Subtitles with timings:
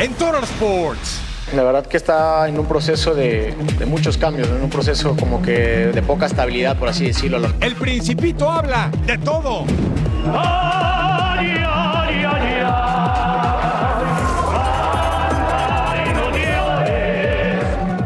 [0.00, 1.20] En Total Sports.
[1.54, 5.42] La verdad que está en un proceso de, de muchos cambios, en un proceso como
[5.42, 7.38] que de poca estabilidad, por así decirlo.
[7.60, 9.66] El Principito habla de todo.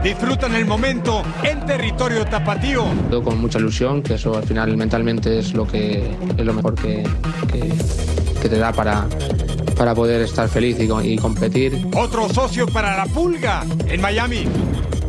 [0.02, 2.86] Disfrutan el momento en territorio tapatío.
[3.08, 6.74] Todo con mucha ilusión, que eso al final mentalmente es lo que es lo mejor
[6.74, 7.04] que,
[7.52, 7.72] que,
[8.42, 9.06] que te da para,
[9.77, 11.87] para poder estar feliz y, y competir.
[11.96, 14.47] Otro socio para la pulga en Miami.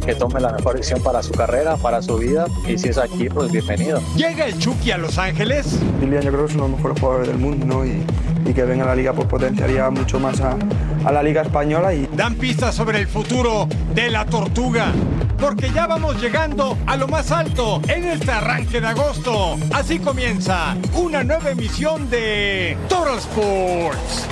[0.06, 2.46] que tome la mejor decisión para su carrera, para su vida.
[2.68, 4.02] Y si es aquí, pues bienvenido.
[4.16, 5.80] Llega el Chucky a Los Ángeles.
[6.00, 7.86] Lilian yo creo que es uno de los mejores jugadores del mundo, ¿no?
[7.86, 8.04] Y,
[8.48, 10.56] y que venga a la liga pues potenciaría mucho más a,
[11.04, 14.92] a la liga española y Dan pistas sobre el futuro de la tortuga.
[15.40, 19.58] Porque ya vamos llegando a lo más alto en este arranque de agosto.
[19.74, 24.28] Así comienza una nueva emisión de Total Sports.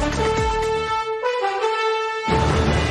[0.00, 0.49] Thank you.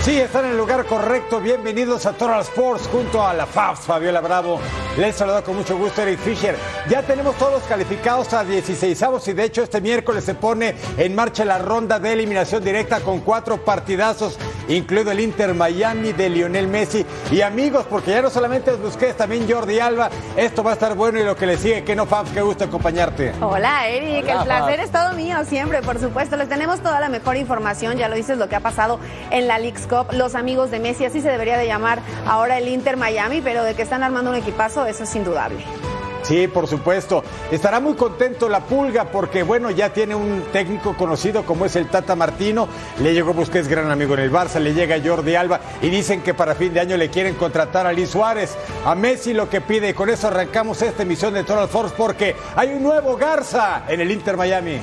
[0.01, 1.41] Sí, están en el lugar correcto.
[1.41, 4.57] Bienvenidos a Total Sports junto a la FABS, Fabiola Bravo.
[4.97, 6.55] Les saluda con mucho gusto Eric Fisher.
[6.87, 11.43] Ya tenemos todos calificados a 16 y de hecho este miércoles se pone en marcha
[11.43, 14.39] la ronda de eliminación directa con cuatro partidazos,
[14.69, 17.05] incluido el Inter Miami de Lionel Messi.
[17.29, 20.09] Y amigos, porque ya no solamente los Busquets, también Jordi Alba.
[20.37, 22.63] Esto va a estar bueno y lo que le sigue, que no Fabs, qué gusto
[22.63, 23.33] acompañarte.
[23.41, 26.37] Hola Eric, Hola, el placer es todo mío siempre, por supuesto.
[26.37, 28.97] Les tenemos toda la mejor información, ya lo dices lo que ha pasado
[29.29, 32.95] en la Leagues Los amigos de Messi, así se debería de llamar ahora el Inter
[32.97, 35.63] Miami, pero de que están armando un equipazo, eso es indudable.
[36.23, 37.23] Sí, por supuesto.
[37.49, 41.87] Estará muy contento la Pulga porque, bueno, ya tiene un técnico conocido como es el
[41.87, 42.67] Tata Martino.
[42.99, 46.35] Le llegó Busquets, gran amigo en el Barça, le llega Jordi Alba y dicen que
[46.35, 48.55] para fin de año le quieren contratar a Luis Suárez.
[48.85, 49.89] A Messi lo que pide.
[49.89, 54.01] Y con eso arrancamos esta emisión de Total Force porque hay un nuevo Garza en
[54.01, 54.79] el Inter Miami.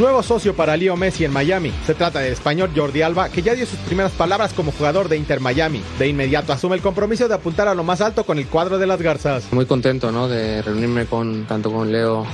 [0.00, 1.70] Nuevo socio para Leo Messi en Miami.
[1.84, 5.18] Se trata del español Jordi Alba, que ya dio sus primeras palabras como jugador de
[5.18, 5.82] Inter Miami.
[5.98, 8.86] De inmediato asume el compromiso de apuntar a lo más alto con el cuadro de
[8.86, 9.52] las Garzas.
[9.52, 10.26] Muy contento ¿no?
[10.26, 12.24] de reunirme con, tanto con Leo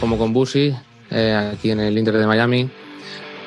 [0.00, 0.76] como con Busi
[1.10, 2.68] eh, aquí en el Inter de Miami.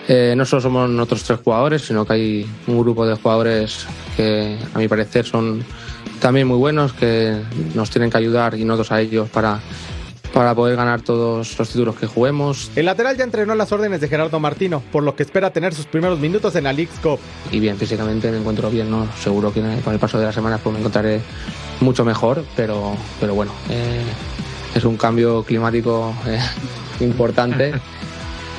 [0.08, 4.58] Eh, no solo somos nosotros tres jugadores, sino que hay un grupo de jugadores que
[4.74, 5.64] a mi parecer son
[6.20, 7.44] también muy buenos, que
[7.76, 9.60] nos tienen que ayudar y nosotros a ellos para,
[10.38, 12.70] para poder ganar todos los títulos que juguemos.
[12.76, 15.88] El lateral ya entrenó las órdenes de Gerardo Martino, por lo que espera tener sus
[15.88, 17.20] primeros minutos en la League's Cup.
[17.52, 19.08] y bien físicamente me encuentro bien, ¿no?
[19.20, 21.22] Seguro que con el paso de las semanas pues me encontraré
[21.80, 24.04] mucho mejor, pero, pero bueno, eh,
[24.76, 26.40] es un cambio climático eh,
[27.00, 27.74] importante,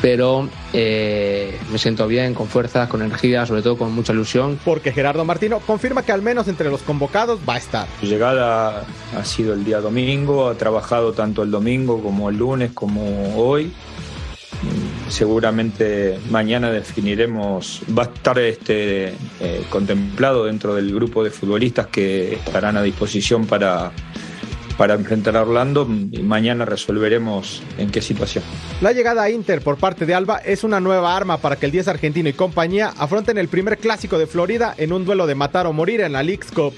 [0.01, 4.59] pero eh, me siento bien, con fuerzas, con energía, sobre todo con mucha ilusión.
[4.65, 7.87] Porque Gerardo Martino confirma que al menos entre los convocados va a estar.
[8.01, 8.85] Su llegada
[9.17, 13.73] ha sido el día domingo, ha trabajado tanto el domingo como el lunes como hoy.
[15.09, 22.35] Seguramente mañana definiremos, va a estar este, eh, contemplado dentro del grupo de futbolistas que
[22.35, 23.93] estarán a disposición para,
[24.79, 28.45] para enfrentar a Orlando y mañana resolveremos en qué situación.
[28.81, 31.73] La llegada a Inter por parte de Alba es una nueva arma para que el
[31.73, 35.67] 10 argentino y compañía afronten el primer clásico de Florida en un duelo de matar
[35.67, 36.73] o morir en la League's Cup.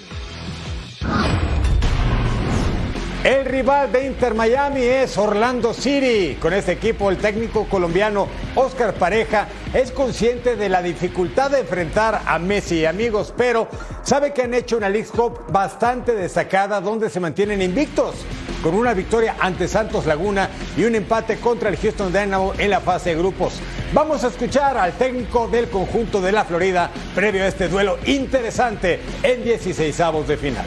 [3.23, 6.39] El rival de Inter Miami es Orlando City.
[6.41, 12.23] Con este equipo, el técnico colombiano Oscar Pareja es consciente de la dificultad de enfrentar
[12.25, 13.69] a Messi, amigos, pero
[14.03, 18.15] sabe que han hecho una League Cup bastante destacada donde se mantienen invictos,
[18.63, 22.81] con una victoria ante Santos Laguna y un empate contra el Houston Dynamo en la
[22.81, 23.61] fase de grupos.
[23.93, 28.99] Vamos a escuchar al técnico del conjunto de la Florida previo a este duelo interesante
[29.23, 30.65] en 16 avos de final.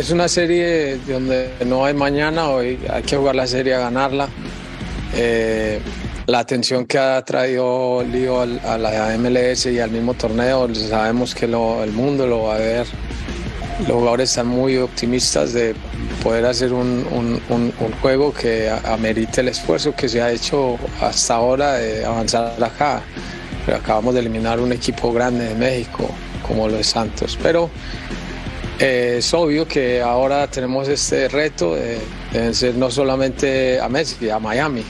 [0.00, 4.28] Es una serie donde no hay mañana, hoy hay que jugar la serie a ganarla.
[5.14, 5.78] Eh,
[6.26, 11.46] la atención que ha traído Lío a la MLS y al mismo torneo, sabemos que
[11.46, 12.86] lo- el mundo lo va a ver.
[13.80, 15.74] Los jugadores están muy optimistas de
[16.22, 20.78] poder hacer un, un- un- un juego que amerite el esfuerzo que se ha hecho
[21.02, 23.02] hasta ahora de avanzar acá.
[23.66, 26.08] Pero acabamos de eliminar un equipo grande de México
[26.46, 27.38] como lo es Santos.
[27.42, 27.68] Pero
[28.82, 32.00] Eh, es obvio que ahora tenemos este reto de,
[32.32, 34.82] de no solamente a Messi, a Miami.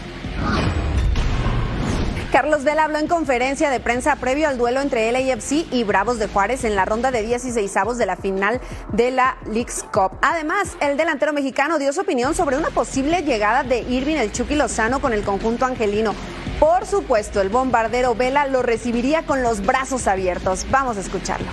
[2.31, 6.29] Carlos Vela habló en conferencia de prensa previo al duelo entre LAFC y Bravos de
[6.29, 8.61] Juárez en la ronda de 16 avos de la final
[8.93, 10.13] de la Leagues Cup.
[10.23, 14.55] Además, el delantero mexicano dio su opinión sobre una posible llegada de Irving el Chucky
[14.55, 16.15] Lozano con el conjunto angelino.
[16.61, 20.65] Por supuesto, el bombardero Vela lo recibiría con los brazos abiertos.
[20.71, 21.49] Vamos a escucharlo.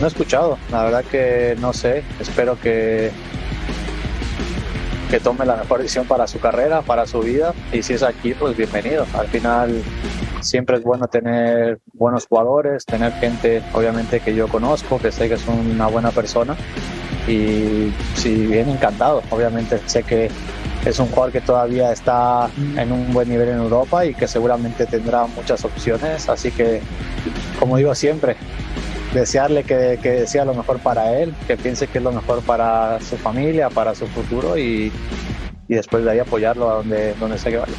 [0.00, 3.10] No he escuchado, la verdad que no sé, espero que
[5.10, 8.34] que tome la mejor decisión para su carrera, para su vida y si es aquí,
[8.34, 9.06] pues bienvenido.
[9.14, 9.82] Al final
[10.40, 15.34] siempre es bueno tener buenos jugadores, tener gente obviamente que yo conozco, que sé que
[15.34, 16.56] es una buena persona
[17.26, 20.30] y si bien encantado, obviamente sé que
[20.84, 24.86] es un jugador que todavía está en un buen nivel en Europa y que seguramente
[24.86, 26.80] tendrá muchas opciones, así que
[27.58, 28.36] como digo siempre,
[29.12, 33.00] desearle que, que sea lo mejor para él, que piense que es lo mejor para
[33.00, 34.92] su familia, para su futuro y,
[35.68, 37.72] y después de ahí apoyarlo a donde, donde sea que vaya.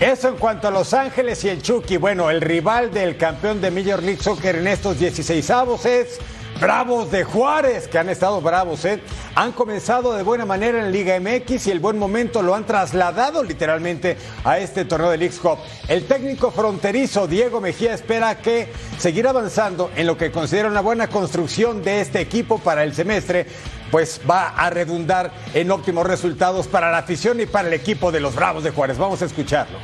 [0.00, 1.96] Eso en cuanto a Los Ángeles y el Chucky.
[1.96, 6.20] Bueno, el rival del campeón de Major League Soccer en estos 16 avos es
[6.60, 9.00] Bravos de Juárez, que han estado bravos, ¿eh?
[9.34, 13.42] Han comenzado de buena manera en Liga MX y el buen momento lo han trasladado
[13.42, 15.58] literalmente a este torneo de League Cup.
[15.86, 21.08] El técnico fronterizo Diego Mejía espera que seguir avanzando en lo que considera una buena
[21.08, 23.46] construcción de este equipo para el semestre,
[23.90, 28.20] pues va a redundar en óptimos resultados para la afición y para el equipo de
[28.20, 28.96] los Bravos de Juárez.
[28.96, 29.78] Vamos a escucharlo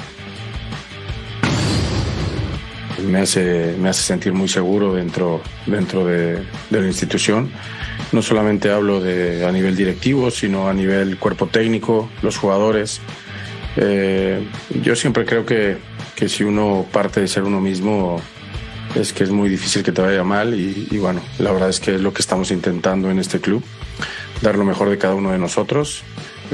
[3.02, 7.50] me hace, me hace sentir muy seguro dentro, dentro de, de, la institución.
[8.12, 13.00] No solamente hablo de, a nivel directivo, sino a nivel cuerpo técnico, los jugadores.
[13.76, 14.46] Eh,
[14.82, 15.78] yo siempre creo que,
[16.14, 18.20] que, si uno parte de ser uno mismo,
[18.94, 21.80] es que es muy difícil que te vaya mal y, y bueno, la verdad es
[21.80, 23.64] que es lo que estamos intentando en este club,
[24.42, 26.04] dar lo mejor de cada uno de nosotros.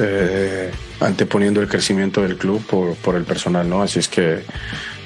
[0.01, 3.83] Eh, anteponiendo el crecimiento del club por, por el personal, ¿no?
[3.83, 4.43] Así es que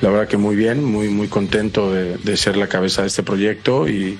[0.02, 3.22] la verdad que muy bien, muy, muy contento de, de ser la cabeza de este
[3.22, 4.18] proyecto y,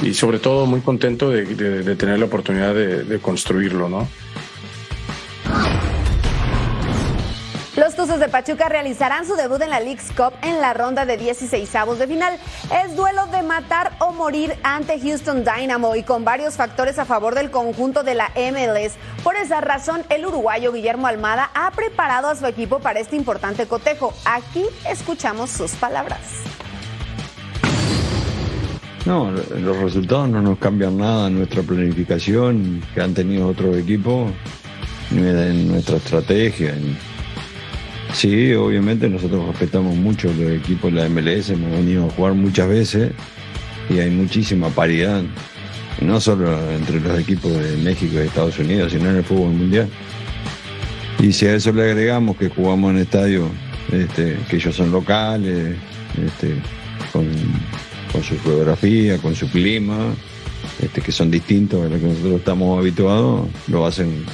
[0.00, 4.08] y sobre todo muy contento de, de, de tener la oportunidad de, construirlo, ¿no?
[8.18, 11.98] De Pachuca realizarán su debut en la League's Cup en la ronda de 16 avos
[11.98, 12.38] de final.
[12.82, 17.34] Es duelo de matar o morir ante Houston Dynamo y con varios factores a favor
[17.34, 18.94] del conjunto de la MLS.
[19.22, 23.66] Por esa razón, el uruguayo Guillermo Almada ha preparado a su equipo para este importante
[23.66, 24.14] cotejo.
[24.24, 26.20] Aquí escuchamos sus palabras.
[29.04, 34.32] No, los resultados no nos cambian nada en nuestra planificación que han tenido otros equipos,
[35.10, 36.74] en nuestra estrategia.
[38.16, 42.66] Sí, obviamente nosotros respetamos mucho los equipos de la MLS, hemos venido a jugar muchas
[42.66, 43.12] veces
[43.90, 45.22] y hay muchísima paridad,
[46.00, 49.90] no solo entre los equipos de México y Estados Unidos, sino en el fútbol mundial.
[51.18, 53.50] Y si a eso le agregamos que jugamos en estadios
[53.92, 55.76] este, que ellos son locales,
[56.26, 56.54] este,
[57.12, 57.28] con,
[58.10, 60.14] con, su geografía, con su clima,
[60.80, 64.24] este, que son distintos a lo que nosotros estamos habituados, lo hacen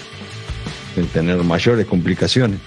[1.12, 2.61] tener mayores complicaciones.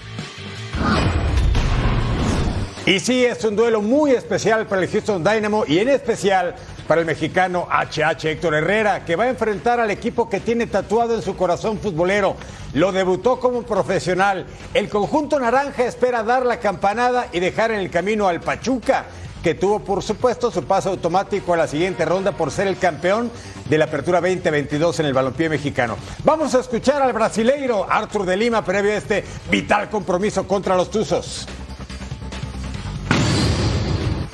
[2.86, 6.54] Y sí, es un duelo muy especial para el Houston Dynamo y en especial
[6.86, 11.16] para el mexicano HH Héctor Herrera, que va a enfrentar al equipo que tiene tatuado
[11.16, 12.36] en su corazón futbolero.
[12.74, 14.46] Lo debutó como profesional.
[14.72, 19.06] El conjunto naranja espera dar la campanada y dejar en el camino al Pachuca,
[19.46, 23.30] que tuvo por supuesto su paso automático a la siguiente ronda por ser el campeón
[23.70, 25.96] de la Apertura 2022 en el balompié mexicano.
[26.24, 30.90] Vamos a escuchar al brasileiro Arthur de Lima previo a este vital compromiso contra los
[30.90, 31.46] Tuzos.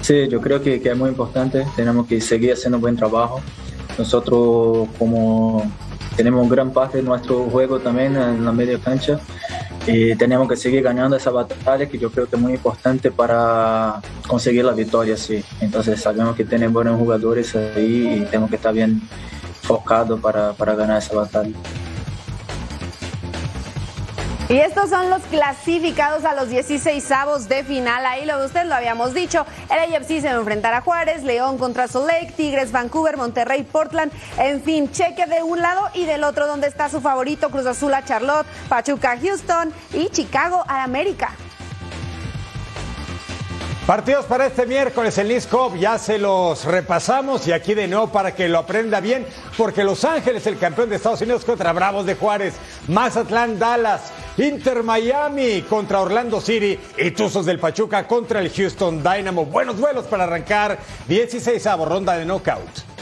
[0.00, 1.66] Sí, yo creo que, que, es muy importante.
[1.76, 3.42] Tenemos que seguir haciendo buen trabajo.
[3.98, 5.70] Nosotros como
[6.16, 9.20] tenemos gran parte de nuestro juego también en la media cancha
[9.86, 14.00] y tenemos que seguir ganando esa batalla que yo creo que es muy importante para
[14.26, 15.16] conseguir la victoria.
[15.16, 15.44] Sí.
[15.60, 19.02] Entonces sabemos que tenemos buenos jugadores ahí y tenemos que estar bien
[19.48, 21.54] enfocados para, para ganar esa batalla.
[24.52, 28.04] Y estos son los clasificados a los 16 avos de final.
[28.04, 29.46] Ahí lo usted lo habíamos dicho.
[29.70, 34.12] El AFC se va a enfrentar a Juárez, León contra Lake, Tigres, Vancouver, Monterrey, Portland.
[34.36, 37.94] En fin, cheque de un lado y del otro donde está su favorito Cruz Azul
[37.94, 41.30] a Charlotte, Pachuca a Houston y Chicago a América.
[43.86, 48.32] Partidos para este miércoles en Cup, ya se los repasamos y aquí de nuevo para
[48.32, 49.26] que lo aprenda bien,
[49.58, 52.54] porque Los Ángeles, el campeón de Estados Unidos contra Bravos de Juárez,
[52.86, 59.44] Mazatlán, Dallas, Inter Miami contra Orlando City y Tuzos del Pachuca contra el Houston Dynamo.
[59.46, 62.92] Buenos duelos para arrancar 16 ronda de knockout.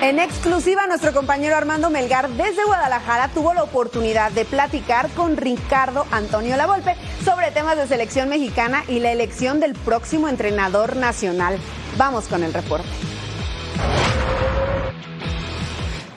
[0.00, 6.06] En exclusiva, nuestro compañero Armando Melgar desde Guadalajara tuvo la oportunidad de platicar con Ricardo
[6.12, 11.58] Antonio Lavolpe sobre temas de selección mexicana y la elección del próximo entrenador nacional.
[11.96, 12.88] Vamos con el reporte.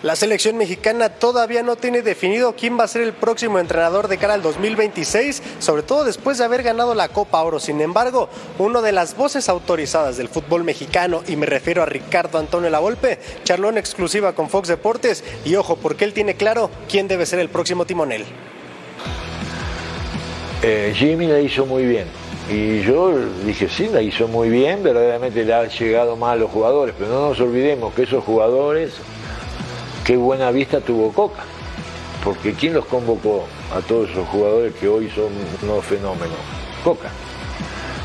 [0.03, 4.17] La selección mexicana todavía no tiene definido quién va a ser el próximo entrenador de
[4.17, 7.60] cara al 2026, sobre todo después de haber ganado la Copa Oro.
[7.60, 8.27] Sin embargo,
[8.58, 13.20] uno de las voces autorizadas del fútbol mexicano, y me refiero a Ricardo Antonio Lavolpe,
[13.43, 17.38] charló en exclusiva con Fox Deportes y ojo, porque él tiene claro quién debe ser
[17.38, 18.25] el próximo timonel.
[20.63, 22.08] Eh, Jimmy la hizo muy bien.
[22.50, 23.13] Y yo
[23.46, 27.12] dije, sí, la hizo muy bien, verdaderamente le ha llegado mal a los jugadores, pero
[27.12, 28.93] no nos olvidemos que esos jugadores
[30.05, 31.43] qué buena vista tuvo Coca,
[32.24, 35.29] porque ¿quién los convocó a todos esos jugadores que hoy son
[35.62, 36.38] unos fenómenos?
[36.84, 37.10] Coca.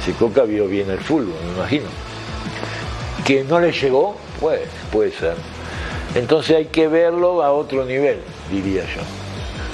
[0.04, 1.86] Si Coca vio bien el fútbol, me imagino.
[3.24, 5.34] Que no le llegó, puede, puede ser.
[6.14, 9.02] Entonces hay que verlo a otro nivel, diría yo.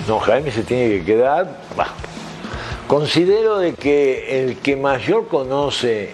[0.09, 1.61] No, Jaime se tiene que quedar.
[2.89, 6.11] Considero de que el que mayor conoce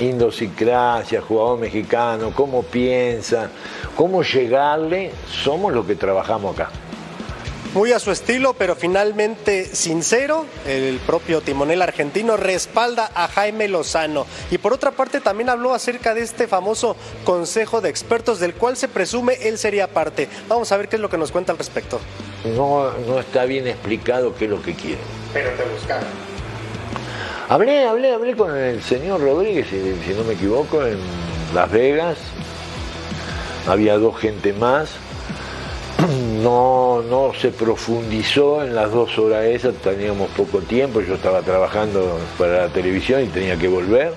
[0.00, 3.50] indosicracia, jugador mexicano, cómo piensa,
[3.96, 6.70] cómo llegarle, somos los que trabajamos acá.
[7.74, 14.26] Muy a su estilo, pero finalmente sincero, el propio timonel argentino respalda a Jaime Lozano.
[14.52, 18.76] Y por otra parte también habló acerca de este famoso consejo de expertos del cual
[18.76, 20.28] se presume él sería parte.
[20.48, 21.98] Vamos a ver qué es lo que nos cuenta al respecto.
[22.56, 25.00] No, no está bien explicado qué es lo que quiere.
[25.32, 26.33] Pero te buscaron.
[27.46, 30.96] Hablé, hablé, hablé con el señor Rodríguez, si, no me equivoco, en
[31.54, 32.16] Las Vegas.
[33.68, 34.90] Había dos gente más.
[36.42, 42.18] No, no se profundizó en las dos horas esas, teníamos poco tiempo, yo estaba trabajando
[42.36, 44.12] para la televisión y tenía que volver.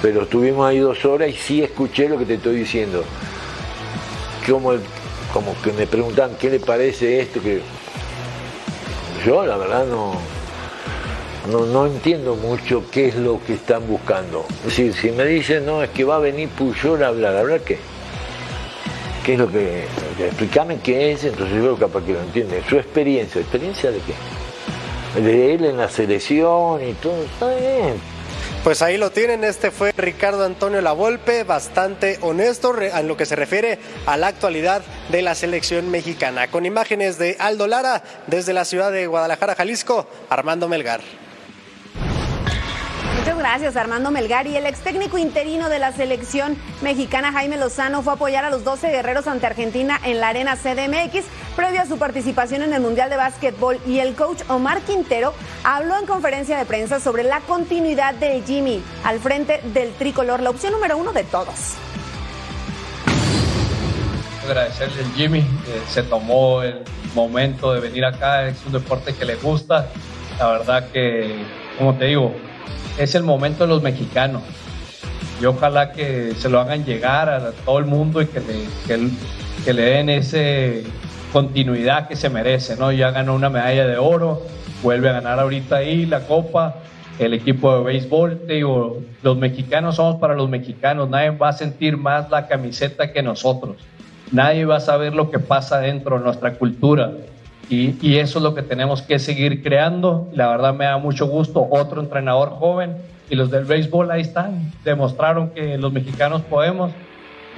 [0.00, 3.04] Pero estuvimos ahí dos horas y sí escuché lo que te estoy diciendo.
[4.48, 4.72] Como,
[5.34, 7.60] como que me preguntan qué le parece esto, que
[9.26, 10.14] yo la verdad no,
[11.48, 14.44] no, no entiendo mucho qué es lo que están buscando.
[14.64, 17.78] Decir, si me dicen, no, es que va a venir Puyol a hablar, ¿hablar qué?
[19.24, 19.84] ¿Qué es lo que.?
[20.20, 22.62] Explícame qué es, entonces yo capaz que lo entiende.
[22.68, 25.20] Su experiencia, ¿experiencia de qué?
[25.20, 27.94] De él en la selección y todo, está bien.
[28.64, 33.36] Pues ahí lo tienen, este fue Ricardo Antonio Lavolpe, bastante honesto en lo que se
[33.36, 36.48] refiere a la actualidad de la selección mexicana.
[36.48, 41.00] Con imágenes de Aldo Lara desde la ciudad de Guadalajara, Jalisco, Armando Melgar.
[43.28, 44.46] Muchas gracias, Armando Melgar.
[44.46, 48.48] Y el ex técnico interino de la selección mexicana, Jaime Lozano, fue a apoyar a
[48.48, 52.80] los 12 guerreros ante Argentina en la Arena CDMX previo a su participación en el
[52.80, 53.78] Mundial de Básquetbol.
[53.86, 58.82] Y el coach Omar Quintero habló en conferencia de prensa sobre la continuidad de Jimmy
[59.04, 61.74] al frente del tricolor, la opción número uno de todos.
[64.42, 65.44] Agradecerle a Jimmy,
[65.90, 66.82] se tomó el
[67.14, 69.90] momento de venir acá, es un deporte que le gusta.
[70.38, 71.44] La verdad que,
[71.76, 72.34] como te digo,
[72.98, 74.42] es el momento de los mexicanos.
[75.40, 78.42] Y ojalá que se lo hagan llegar a todo el mundo y que
[79.72, 80.88] le, den esa
[81.32, 82.76] continuidad que se merece.
[82.76, 82.90] ¿no?
[82.90, 84.42] Ya ganó una medalla de oro,
[84.82, 86.76] vuelve a ganar ahorita ahí la copa,
[87.20, 88.40] el equipo de béisbol.
[88.46, 93.12] Te digo, los mexicanos somos para los mexicanos, nadie va a sentir más la camiseta
[93.12, 93.76] que nosotros.
[94.32, 97.12] Nadie va a saber lo que pasa dentro de nuestra cultura.
[97.70, 100.28] Y, eso es lo que tenemos que seguir creando.
[100.32, 102.96] La verdad me da mucho gusto otro entrenador joven
[103.28, 104.72] y los del béisbol ahí están.
[104.84, 106.90] Demostraron que los mexicanos podemos.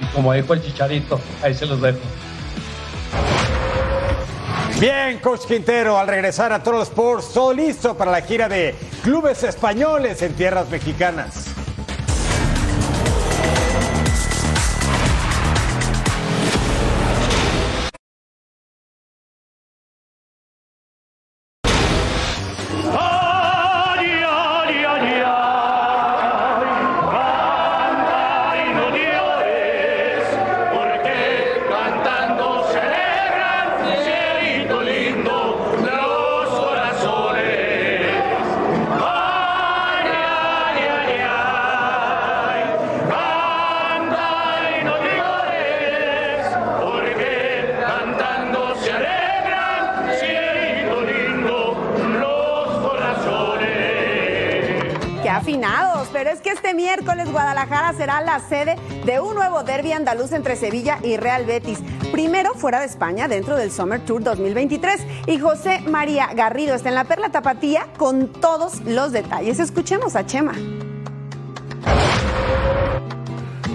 [0.01, 1.99] Y como dijo el chicharito, ahí se los dejo.
[4.81, 9.43] Bien, Coach Quintero, al regresar a Toros Sports, todo listo para la gira de clubes
[9.43, 11.50] españoles en tierras mexicanas.
[56.21, 58.75] Pero es que este miércoles Guadalajara será la sede
[59.07, 61.79] de un nuevo derby andaluz entre Sevilla y Real Betis.
[62.11, 66.95] Primero fuera de España dentro del Summer Tour 2023 y José María Garrido está en
[66.95, 69.57] la Perla Tapatía con todos los detalles.
[69.57, 70.53] Escuchemos a Chema.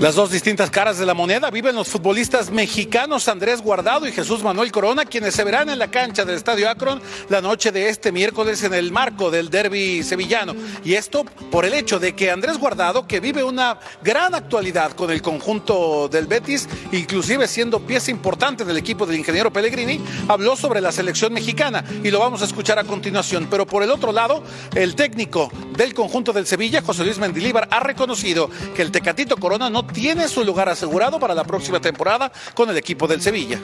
[0.00, 4.42] Las dos distintas caras de la moneda viven los futbolistas mexicanos Andrés Guardado y Jesús
[4.42, 7.00] Manuel Corona, quienes se verán en la cancha del Estadio Akron
[7.30, 10.54] la noche de este miércoles en el marco del derby sevillano.
[10.84, 15.10] Y esto por el hecho de que Andrés Guardado, que vive una gran actualidad con
[15.10, 19.98] el conjunto del Betis, inclusive siendo pieza importante del equipo del ingeniero Pellegrini,
[20.28, 23.48] habló sobre la selección mexicana y lo vamos a escuchar a continuación.
[23.50, 24.42] Pero por el otro lado,
[24.74, 29.70] el técnico del conjunto del Sevilla, José Luis Mendilíbar, ha reconocido que el Tecatito Corona
[29.70, 33.58] no tiene su lugar asegurado para la próxima temporada con el equipo del Sevilla.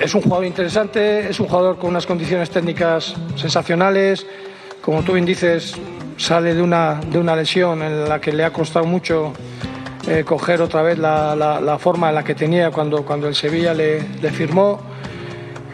[0.00, 4.26] Es un jugador interesante, es un jugador con unas condiciones técnicas sensacionales.
[4.82, 5.74] Como tú bien dices,
[6.18, 9.32] sale de una, de una lesión en la que le ha costado mucho
[10.08, 13.34] eh, coger otra vez la, la, la, forma en la que tenía cuando, cuando el
[13.34, 14.80] Sevilla le, le firmó.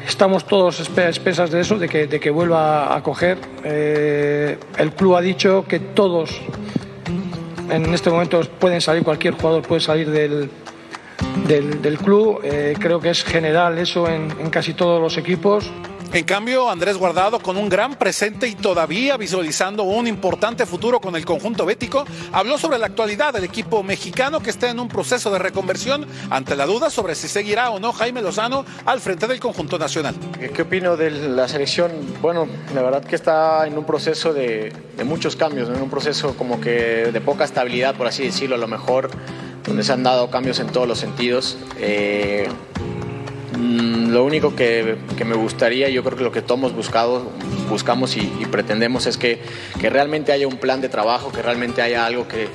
[0.07, 3.39] Estamos todos espesas de eso, de que, de que vuelva a coger.
[3.63, 6.41] Eh, el club ha dicho que todos
[7.73, 10.51] en este momento pueden salir, cualquier jugador puede salir del,
[11.47, 12.41] del, club.
[12.45, 15.71] Eh, creo que es general eso en casi todos los equipos.
[16.15, 21.17] En cambio, Andrés Guardado, con un gran presente y todavía visualizando un importante futuro con
[21.17, 25.31] el conjunto bético, habló sobre la actualidad del equipo mexicano que está en un proceso
[25.31, 29.41] de reconversión ante la duda sobre si seguirá o no Jaime Lozano al frente del
[29.41, 30.15] conjunto nacional.
[30.55, 31.91] ¿Qué opino de la selección?
[32.21, 36.37] Bueno, la verdad que está en un proceso de, de muchos cambios, en un proceso
[36.37, 39.09] como que de poca estabilidad, por así decirlo, a lo mejor,
[39.65, 41.57] donde se han dado cambios en todos los sentidos.
[41.79, 42.49] Eh,
[43.63, 47.31] lo único que, que, me gustaría, yo creo que lo que todos buscado,
[47.69, 49.41] buscamos y, pretendemos es que,
[49.81, 52.49] que, realmente haya un plan de trabajo, que realmente haya algo que,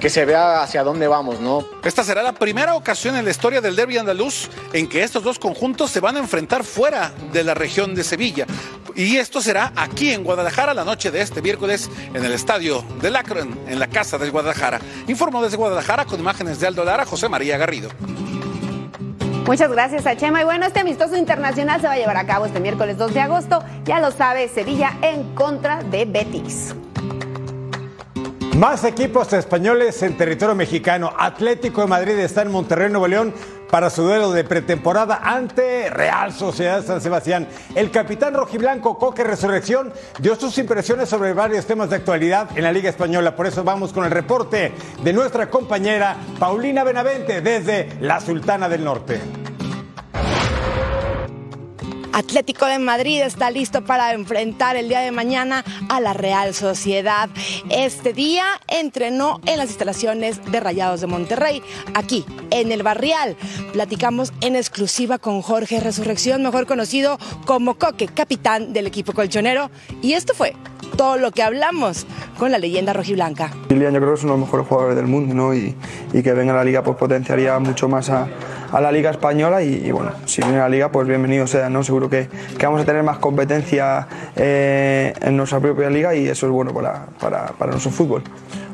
[0.00, 1.64] que se vea hacia dónde vamos, ¿no?
[1.84, 5.38] Esta será la primera ocasión en la historia del derby andaluz en que estos dos
[5.38, 8.46] conjuntos se van a enfrentar fuera de la región de Sevilla.
[8.96, 13.16] Y esto será aquí en Guadalajara la noche de este miércoles en el estadio del
[13.16, 14.80] Akron, en la casa del Guadalajara.
[15.06, 17.90] Informó desde Guadalajara con imágenes de Aldo Lara, José María Garrido.
[19.50, 20.42] Muchas gracias a Chema.
[20.42, 23.20] Y bueno, este amistoso internacional se va a llevar a cabo este miércoles 2 de
[23.20, 23.64] agosto.
[23.84, 26.72] Ya lo sabe, Sevilla en contra de Betis.
[28.56, 31.12] Más equipos españoles en territorio mexicano.
[31.18, 33.34] Atlético de Madrid está en Monterrey, Nuevo León,
[33.70, 37.46] para su duelo de pretemporada ante Real Sociedad San Sebastián.
[37.74, 42.72] El capitán rojiblanco Coque Resurrección dio sus impresiones sobre varios temas de actualidad en la
[42.72, 43.36] Liga Española.
[43.36, 48.84] Por eso vamos con el reporte de nuestra compañera Paulina Benavente desde la Sultana del
[48.84, 49.49] Norte.
[52.12, 57.30] Atlético de Madrid está listo para enfrentar el día de mañana a la Real Sociedad.
[57.70, 61.62] Este día entrenó en las instalaciones de Rayados de Monterrey,
[61.94, 63.36] aquí en el Barrial.
[63.72, 69.70] Platicamos en exclusiva con Jorge Resurrección, mejor conocido como Coque, capitán del equipo colchonero.
[70.02, 70.54] Y esto fue
[70.96, 72.06] todo lo que hablamos
[72.38, 73.50] con la leyenda rojiblanca.
[73.68, 75.74] Kylian yo creo que es uno de los mejores jugadores del mundo y,
[76.22, 78.28] que venga a la liga pues potenciaría mucho más a,
[78.72, 81.82] la liga española y, bueno, si viene a la liga pues bienvenido sea, ¿no?
[81.82, 82.28] seguro que,
[82.62, 87.70] vamos a tener más competencia eh, en nuestra propia liga y eso es bueno para
[87.70, 88.22] nuestro fútbol.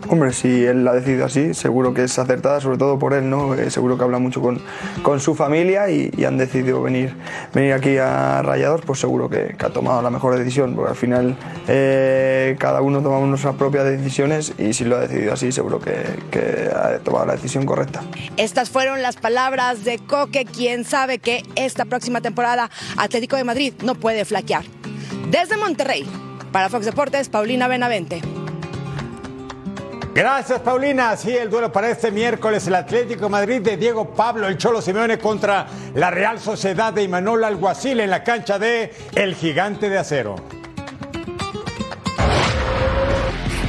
[0.09, 3.29] Hombre, si él la ha decidido así, seguro que es acertada, sobre todo por él,
[3.29, 3.55] ¿no?
[3.55, 4.61] Eh, seguro que habla mucho con,
[5.03, 7.15] con su familia y, y, han decidido venir,
[7.53, 10.97] venir aquí a Rayados, pues seguro que, que, ha tomado la mejor decisión, porque al
[10.97, 15.81] final eh, cada uno tomamos nuestras propias decisiones y si lo ha decidido así, seguro
[15.81, 18.03] que, que ha tomado la decisión correcta.
[18.37, 23.75] Estas fueron las palabras de Coque, quien sabe que esta próxima temporada Atlético de Madrid
[23.83, 24.65] no puede flaquear.
[25.31, 26.07] Desde Monterrey,
[26.53, 28.23] para Fox Deportes, Paulina Benavente.
[30.17, 31.15] Gracias, Paulina.
[31.15, 35.19] Sí, el duelo para este miércoles, el Atlético Madrid de Diego Pablo, el Cholo Simeone
[35.19, 40.37] contra la Real Sociedad de Imanol Alguacil en la cancha de El Gigante de Acero.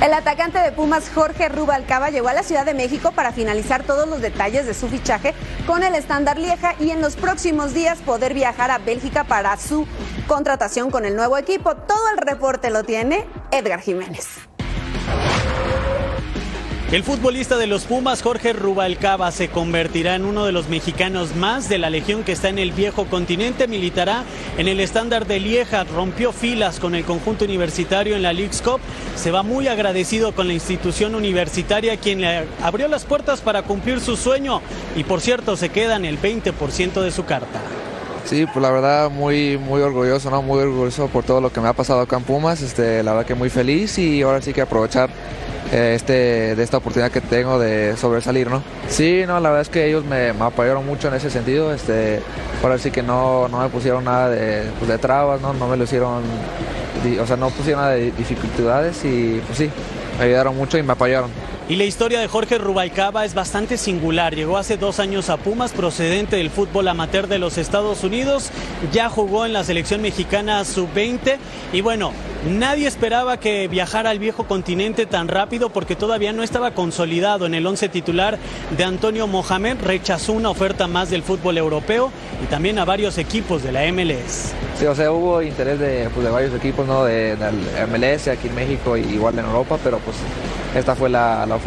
[0.02, 4.08] El atacante de Pumas, Jorge Rubalcaba, llegó a la Ciudad de México para finalizar todos
[4.08, 5.34] los detalles de su fichaje
[5.66, 9.86] con el estándar Lieja y en los próximos días poder viajar a Bélgica para su
[10.28, 11.76] contratación con el nuevo equipo.
[11.76, 14.48] Todo el reporte lo tiene Edgar Jiménez.
[16.90, 21.68] El futbolista de los Pumas, Jorge Rubalcaba, se convertirá en uno de los mexicanos más
[21.68, 23.68] de la legión que está en el viejo continente.
[23.68, 24.24] Militará
[24.58, 28.80] en el estándar de Lieja, rompió filas con el conjunto universitario en la League's Cup.
[29.18, 34.00] Se va muy agradecido con la institución universitaria, quien le abrió las puertas para cumplir
[34.00, 34.62] su sueño.
[34.96, 37.60] Y por cierto, se queda en el 20% de su carta.
[38.24, 40.42] Sí, pues la verdad muy muy orgulloso, ¿no?
[40.42, 42.62] Muy orgulloso por todo lo que me ha pasado acá en Pumas.
[42.62, 45.10] Este, la verdad que muy feliz y ahora sí que aprovechar
[45.72, 48.64] eh, este, de esta oportunidad que tengo de sobresalir, ¿no?
[48.88, 52.22] Sí, no, la verdad es que ellos me, apoyaron mucho en ese sentido, este,
[52.64, 55.54] ahora sí que no, no me pusieron nada de, pues, de trabas, ¿no?
[55.54, 56.24] No me lo hicieron,
[57.22, 59.70] o sea, no pusieron nada de dificultades y pues sí,
[60.18, 61.30] me ayudaron mucho y me apoyaron.
[61.70, 64.34] Y la historia de Jorge Rubalcaba es bastante singular.
[64.34, 68.52] Llegó hace dos años a Pumas, procedente del fútbol amateur de los Estados Unidos.
[68.94, 71.36] Ya jugó en la selección mexicana sub-20.
[71.74, 72.14] Y bueno,
[72.50, 77.54] nadie esperaba que viajara al viejo continente tan rápido porque todavía no estaba consolidado en
[77.54, 78.40] el once titular
[78.78, 79.76] de Antonio Mohamed.
[79.84, 84.54] Rechazó una oferta más del fútbol europeo y también a varios equipos de la MLS.
[84.80, 87.04] Sí, o sea, hubo interés de, pues, de varios equipos, ¿no?
[87.04, 87.56] De, del
[87.92, 90.16] MLS aquí en México y igual en Europa, pero pues
[90.78, 91.60] esta fue la, la,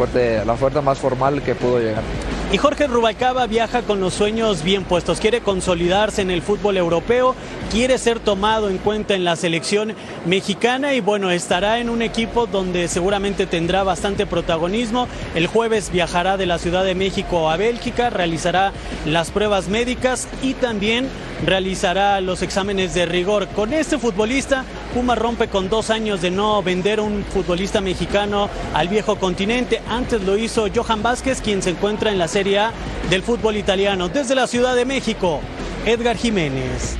[0.45, 2.03] la oferta más formal que pudo llegar.
[2.51, 7.33] Y Jorge Rubalcaba viaja con los sueños bien puestos, quiere consolidarse en el fútbol europeo,
[7.71, 9.95] quiere ser tomado en cuenta en la selección
[10.25, 15.07] mexicana y bueno, estará en un equipo donde seguramente tendrá bastante protagonismo.
[15.33, 18.73] El jueves viajará de la Ciudad de México a Bélgica, realizará
[19.05, 21.07] las pruebas médicas y también
[21.45, 23.47] realizará los exámenes de rigor.
[23.49, 28.87] Con este futbolista, Puma rompe con dos años de no vender un futbolista mexicano al
[28.87, 29.81] viejo continente.
[29.89, 32.71] Antes lo hizo Johan Vázquez, quien se encuentra en la Serie A
[33.09, 34.09] del fútbol italiano.
[34.09, 35.39] Desde la Ciudad de México,
[35.85, 36.97] Edgar Jiménez.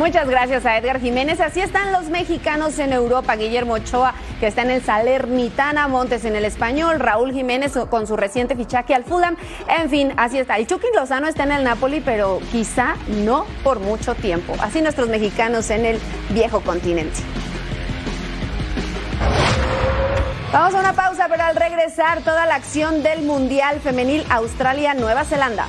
[0.00, 1.40] Muchas gracias a Edgar Jiménez.
[1.40, 3.36] Así están los mexicanos en Europa.
[3.36, 8.16] Guillermo Ochoa, que está en el Salernitana, Montes en el Español, Raúl Jiménez con su
[8.16, 9.36] reciente fichaje al Fulham.
[9.68, 10.56] En fin, así está.
[10.56, 14.54] El Chucky Lozano está en el Napoli, pero quizá no por mucho tiempo.
[14.62, 17.20] Así nuestros mexicanos en el viejo continente.
[20.50, 25.66] Vamos a una pausa, pero al regresar toda la acción del Mundial Femenil Australia-Nueva Zelanda.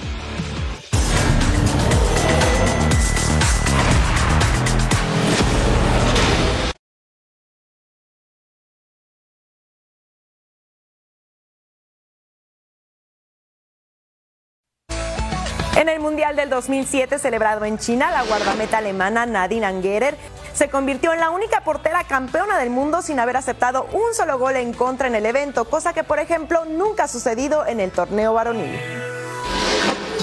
[15.75, 20.17] En el Mundial del 2007 celebrado en China, la guardameta alemana Nadine Angerer
[20.53, 24.57] se convirtió en la única portera campeona del mundo sin haber aceptado un solo gol
[24.57, 28.33] en contra en el evento, cosa que por ejemplo nunca ha sucedido en el torneo
[28.33, 28.79] varonil.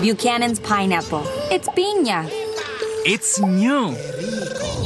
[0.03, 1.23] Buchanan's pineapple.
[1.51, 2.25] It's piña.
[3.05, 3.97] It's new.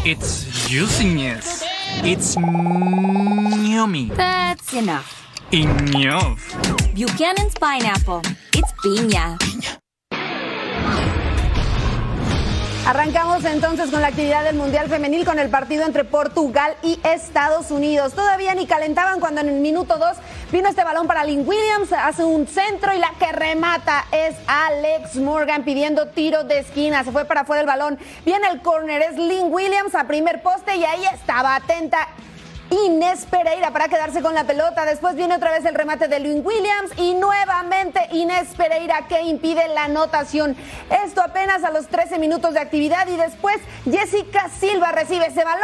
[0.05, 1.65] It's juiciness.
[2.05, 4.11] It's yummy.
[4.17, 5.23] That's enough.
[5.51, 6.39] Enough.
[6.95, 8.23] Buchanan's pineapple.
[8.55, 9.37] It's piña.
[12.85, 17.71] Arrancamos entonces con la actividad del Mundial Femenil con el partido entre Portugal y Estados
[17.71, 18.13] Unidos.
[18.13, 20.17] Todavía ni calentaban cuando en el minuto 2
[20.51, 25.15] vino este balón para Lynn Williams, hace un centro y la que remata es Alex
[25.15, 27.05] Morgan pidiendo tiro de esquina.
[27.05, 28.01] Se fue para afuera el balón.
[28.25, 32.09] Viene el córner, es Lynn Williams a primer poste y ahí estaba atenta
[32.73, 34.87] Inés Pereira para quedarse con la pelota.
[34.87, 39.69] Después viene otra vez el remate de Lynn Williams y nuevamente Inés Pereira que impide
[39.69, 40.57] la anotación.
[41.05, 45.63] Esto apenas a los 13 minutos de actividad y después Jessica Silva recibe ese balón.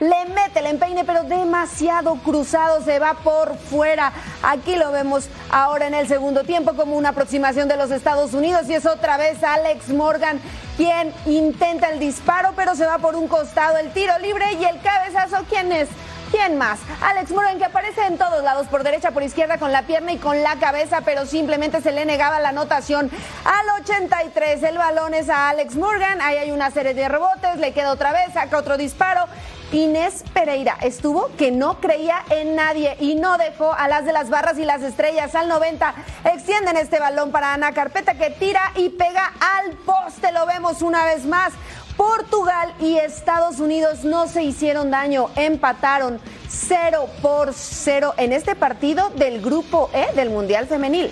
[0.00, 4.12] Le mete el empeine, pero demasiado cruzado, se va por fuera.
[4.42, 8.68] Aquí lo vemos ahora en el segundo tiempo como una aproximación de los Estados Unidos
[8.68, 10.40] y es otra vez Alex Morgan
[10.78, 14.80] quien intenta el disparo, pero se va por un costado el tiro libre y el
[14.80, 15.44] cabezazo.
[15.50, 15.88] ¿Quién es?
[16.30, 16.78] ¿Quién más?
[17.00, 20.18] Alex Morgan, que aparece en todos lados, por derecha, por izquierda, con la pierna y
[20.18, 23.10] con la cabeza, pero simplemente se le negaba la anotación.
[23.44, 27.72] Al 83, el balón es a Alex Morgan, ahí hay una serie de rebotes, le
[27.72, 29.24] queda otra vez, saca otro disparo.
[29.72, 34.30] Inés Pereira estuvo que no creía en nadie y no dejó a las de las
[34.30, 35.94] barras y las estrellas al 90.
[36.24, 40.32] Extienden este balón para Ana Carpeta que tira y pega al poste.
[40.32, 41.52] Lo vemos una vez más.
[41.98, 49.10] Portugal y Estados Unidos no se hicieron daño, empataron 0 por 0 en este partido
[49.16, 51.10] del Grupo E del Mundial Femenil.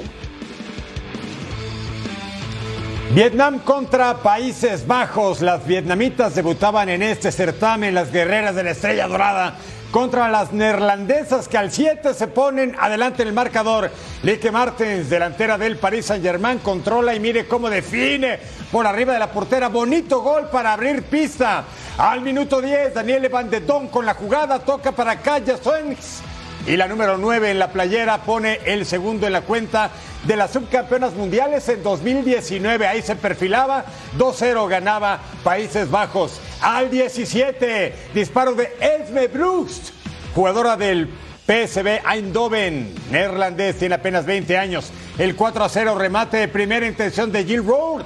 [3.11, 5.43] Vietnam contra Países Bajos.
[5.43, 9.57] Las vietnamitas debutaban en este certamen, las guerreras de la Estrella Dorada,
[9.91, 13.91] contra las neerlandesas que al 7 se ponen adelante en el marcador.
[14.23, 18.39] Lique Martens, delantera del Paris Saint-Germain, controla y mire cómo define
[18.71, 19.69] por arriba de la portera.
[19.69, 21.65] Bonito gol para abrir pista.
[21.99, 26.23] Al minuto 10, Daniel Van de con la jugada, toca para Kaya Swens.
[26.67, 29.91] Y la número 9 en la playera pone el segundo en la cuenta
[30.25, 32.87] de las subcampeonas mundiales en 2019.
[32.89, 33.85] Ahí se perfilaba,
[34.19, 36.41] 2-0 ganaba Países Bajos.
[36.61, 39.91] Al 17, disparo de Esme Brust,
[40.35, 41.09] jugadora del
[41.47, 44.91] PSV Eindhoven, neerlandés, tiene apenas 20 años.
[45.19, 48.03] El 4-0 remate de primera intención de Jill Road.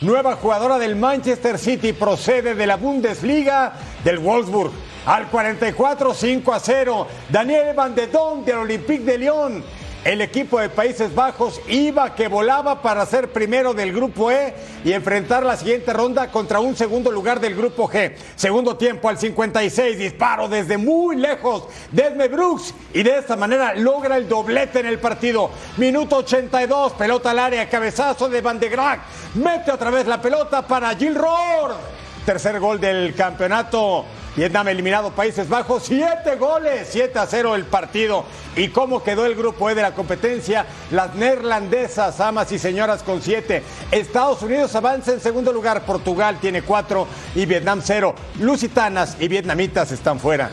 [0.00, 4.72] Nueva jugadora del Manchester City procede de la Bundesliga del Wolfsburg.
[5.06, 7.08] al 44, 5 a 0.
[7.30, 9.64] Daniel Van de Don del Olympique de Lyon
[10.04, 14.92] el equipo de Países Bajos iba que volaba para ser primero del grupo E y
[14.92, 18.12] enfrentar la siguiente ronda contra un segundo lugar del grupo G.
[18.36, 24.16] Segundo tiempo al 56, disparo desde muy lejos Desme Brooks y de esta manera logra
[24.18, 25.50] el doblete en el partido.
[25.78, 29.00] Minuto 82, pelota al área, cabezazo de Van de Graag.
[29.34, 32.03] Mete otra vez la pelota para Gil Rohr.
[32.24, 34.06] Tercer gol del campeonato
[34.36, 38.24] Vietnam eliminado Países Bajos, siete goles, 7 a 0 el partido.
[38.56, 40.66] ¿Y cómo quedó el grupo E de la competencia?
[40.90, 43.62] Las neerlandesas, amas y señoras, con siete.
[43.92, 48.14] Estados Unidos avanza en segundo lugar, Portugal tiene cuatro y Vietnam cero.
[48.40, 50.50] Lusitanas y vietnamitas están fuera.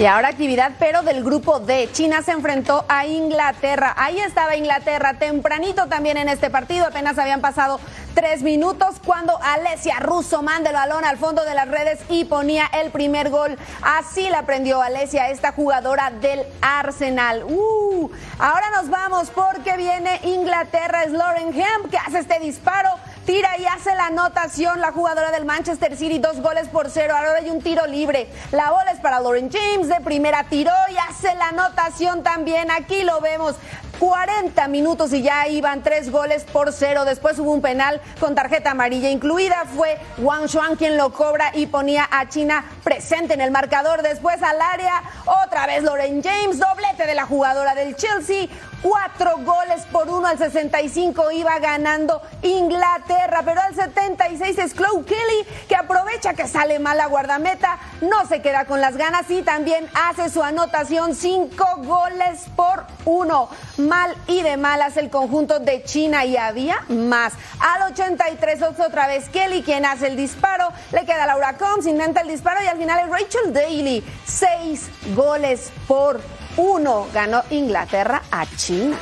[0.00, 1.90] Y ahora actividad, pero del grupo D.
[1.92, 3.92] China se enfrentó a Inglaterra.
[3.98, 6.86] Ahí estaba Inglaterra tempranito también en este partido.
[6.86, 7.78] Apenas habían pasado
[8.14, 12.64] tres minutos cuando Alessia Russo manda el balón al fondo de las redes y ponía
[12.82, 13.58] el primer gol.
[13.82, 17.44] Así la aprendió Alessia, esta jugadora del Arsenal.
[17.44, 21.04] Uh, ahora nos vamos porque viene Inglaterra.
[21.04, 22.88] Es Lauren Hemp que hace este disparo
[23.24, 27.14] tira y hace la anotación la jugadora del Manchester City, dos goles por cero.
[27.16, 28.28] Ahora hay un tiro libre.
[28.52, 32.70] La bola es para Lauren James, de primera tiró y hace la anotación también.
[32.70, 33.56] Aquí lo vemos.
[34.00, 37.04] 40 minutos y ya iban tres goles por cero.
[37.04, 39.64] Después hubo un penal con tarjeta amarilla incluida.
[39.76, 44.00] Fue Wang Shuang quien lo cobra y ponía a China presente en el marcador.
[44.02, 45.02] Después al área,
[45.44, 48.48] otra vez Lauren James, doblete de la jugadora del Chelsea.
[48.82, 55.66] Cuatro goles por uno al 65 iba ganando Inglaterra, pero al 76 es Chloe Kelly
[55.68, 59.86] que aprovecha que sale mal la guardameta, no se queda con las ganas y también
[59.92, 63.50] hace su anotación, cinco goles por uno.
[63.76, 67.34] Mal y de malas el conjunto de China y había más.
[67.60, 72.28] Al 83 otra vez Kelly quien hace el disparo, le queda Laura Combs, intenta el
[72.28, 74.04] disparo y al final es Rachel Daly.
[74.24, 76.20] Seis goles por
[76.60, 78.96] uno ganó Inglaterra a China.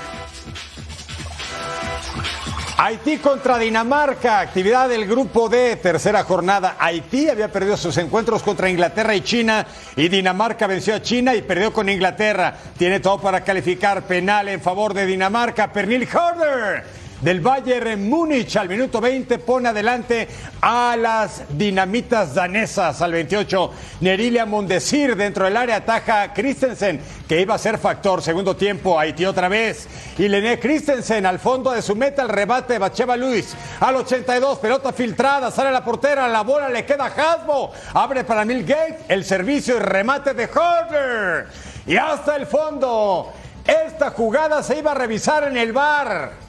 [2.80, 6.76] Haití contra Dinamarca, actividad del grupo D, tercera jornada.
[6.78, 9.66] Haití había perdido sus encuentros contra Inglaterra y China
[9.96, 12.54] y Dinamarca venció a China y perdió con Inglaterra.
[12.76, 15.72] Tiene todo para calificar penal en favor de Dinamarca.
[15.72, 16.84] Pernil Harder
[17.20, 20.28] del Bayern Múnich al minuto 20 pone adelante
[20.60, 23.72] a las dinamitas danesas al 28.
[24.00, 28.22] Nerilia Mondesir dentro del área ataja Christensen que iba a ser factor.
[28.22, 29.88] Segundo tiempo, Haití otra vez.
[30.16, 33.54] Y Lené Christensen al fondo de su meta el rebate de Bacheva Luis.
[33.80, 37.72] Al 82, pelota filtrada, sale la portera, la bola le queda a Hasbo.
[37.94, 41.46] Abre para Milgate el servicio y remate de Horner.
[41.86, 43.32] Y hasta el fondo.
[43.66, 46.47] Esta jugada se iba a revisar en el bar.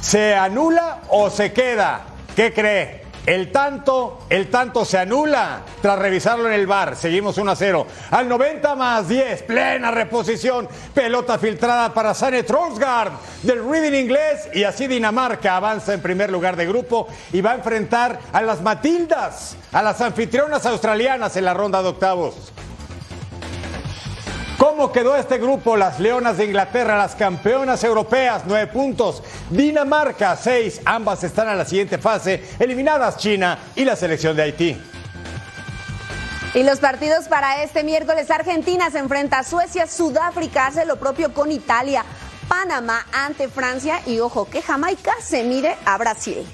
[0.00, 2.02] ¿Se anula o se queda?
[2.34, 3.00] ¿Qué cree?
[3.26, 6.96] El tanto, el tanto se anula tras revisarlo en el bar.
[6.96, 7.86] Seguimos 1 a 0.
[8.10, 10.66] Al 90 más 10, plena reposición.
[10.94, 14.48] Pelota filtrada para Sane Trosgard del Reading inglés.
[14.54, 18.62] Y así Dinamarca avanza en primer lugar de grupo y va a enfrentar a las
[18.62, 22.52] Matildas, a las anfitrionas australianas en la ronda de octavos.
[24.60, 25.74] ¿Cómo quedó este grupo?
[25.74, 29.22] Las Leonas de Inglaterra, las campeonas europeas, nueve puntos.
[29.48, 30.82] Dinamarca, seis.
[30.84, 34.78] Ambas están a la siguiente fase, eliminadas China y la selección de Haití.
[36.52, 41.32] Y los partidos para este miércoles, Argentina se enfrenta a Suecia, Sudáfrica hace lo propio
[41.32, 42.04] con Italia,
[42.46, 46.46] Panamá ante Francia y ojo que Jamaica se mide a Brasil.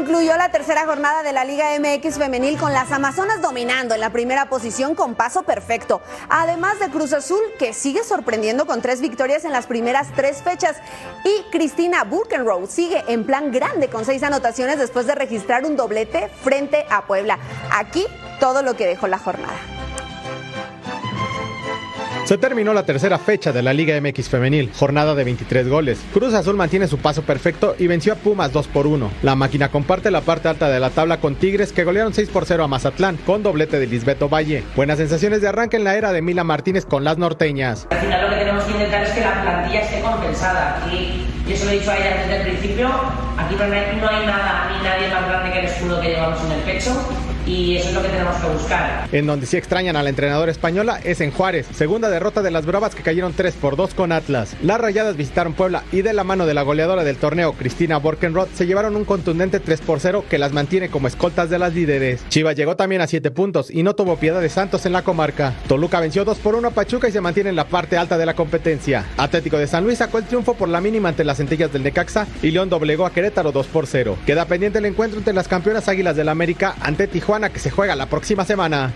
[0.00, 4.08] Concluyó la tercera jornada de la Liga MX femenil con las Amazonas dominando en la
[4.08, 6.00] primera posición con paso perfecto.
[6.30, 10.78] Además de Cruz Azul, que sigue sorprendiendo con tres victorias en las primeras tres fechas.
[11.22, 16.30] Y Cristina Burkenrow sigue en plan grande con seis anotaciones después de registrar un doblete
[16.42, 17.38] frente a Puebla.
[17.70, 18.06] Aquí
[18.40, 19.58] todo lo que dejó la jornada.
[22.30, 26.00] Se terminó la tercera fecha de la Liga MX femenil, jornada de 23 goles.
[26.14, 29.10] Cruz Azul mantiene su paso perfecto y venció a Pumas 2 por 1.
[29.24, 32.46] La máquina comparte la parte alta de la tabla con Tigres que golearon 6 por
[32.46, 34.62] 0 a Mazatlán con doblete de Lisbeto Valle.
[34.76, 37.88] Buenas sensaciones de arranque en la era de Mila Martínez con las norteñas.
[37.90, 40.86] Al final lo que tenemos que intentar es que la plantilla esté compensada.
[40.88, 42.90] Y yo se lo he dicho a ella desde el principio,
[43.38, 46.38] aquí no hay, no hay nada ni nadie más grande que el escudo que llevamos
[46.44, 46.92] en el pecho
[47.50, 49.08] y eso es lo que tenemos que buscar.
[49.12, 52.64] En donde sí extrañan a la entrenadora española es en Juárez, segunda derrota de las
[52.64, 54.54] Bravas que cayeron 3 por 2 con Atlas.
[54.62, 58.52] Las Rayadas visitaron Puebla y de la mano de la goleadora del torneo, Cristina Borkenroth,
[58.54, 62.22] se llevaron un contundente 3 por 0 que las mantiene como escoltas de las líderes.
[62.28, 65.54] Chivas llegó también a 7 puntos y no tuvo piedad de Santos en la comarca.
[65.66, 68.26] Toluca venció 2 por 1 a Pachuca y se mantiene en la parte alta de
[68.26, 69.04] la competencia.
[69.16, 72.26] Atlético de San Luis sacó el triunfo por la mínima ante las centellas del Necaxa
[72.42, 74.16] y León doblegó a Querétaro 2 por 0.
[74.26, 77.96] Queda pendiente el encuentro entre las campeonas Águilas del América ante Tijuana que se juega
[77.96, 78.92] la próxima semana.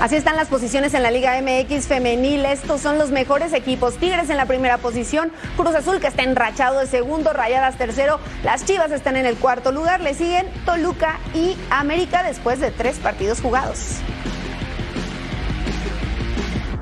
[0.00, 2.44] Así están las posiciones en la Liga MX femenil.
[2.44, 3.96] Estos son los mejores equipos.
[3.96, 8.66] Tigres en la primera posición, Cruz Azul que está enrachado de segundo, Rayadas tercero, las
[8.66, 13.40] Chivas están en el cuarto lugar, le siguen Toluca y América después de tres partidos
[13.40, 14.00] jugados.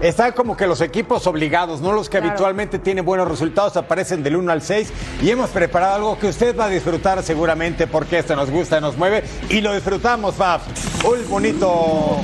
[0.05, 2.33] Están como que los equipos obligados, no los que Claro.
[2.33, 6.55] habitualmente tienen buenos resultados, aparecen del 1 al 6 y hemos preparado algo que usted
[6.55, 10.61] va a disfrutar seguramente porque esto nos gusta, nos mueve y lo disfrutamos, Fab.
[11.07, 12.21] Un bonito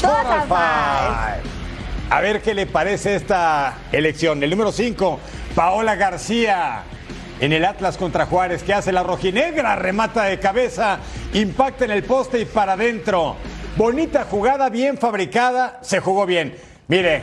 [0.00, 1.42] Total Five.
[2.08, 4.42] A ver qué le parece esta elección.
[4.42, 5.20] El número 5,
[5.54, 6.84] Paola García.
[7.40, 10.98] En el Atlas contra Juárez, que hace la rojinegra, remata de cabeza,
[11.34, 13.36] impacta en el poste y para adentro.
[13.76, 16.56] Bonita jugada, bien fabricada, se jugó bien.
[16.88, 17.22] Mire,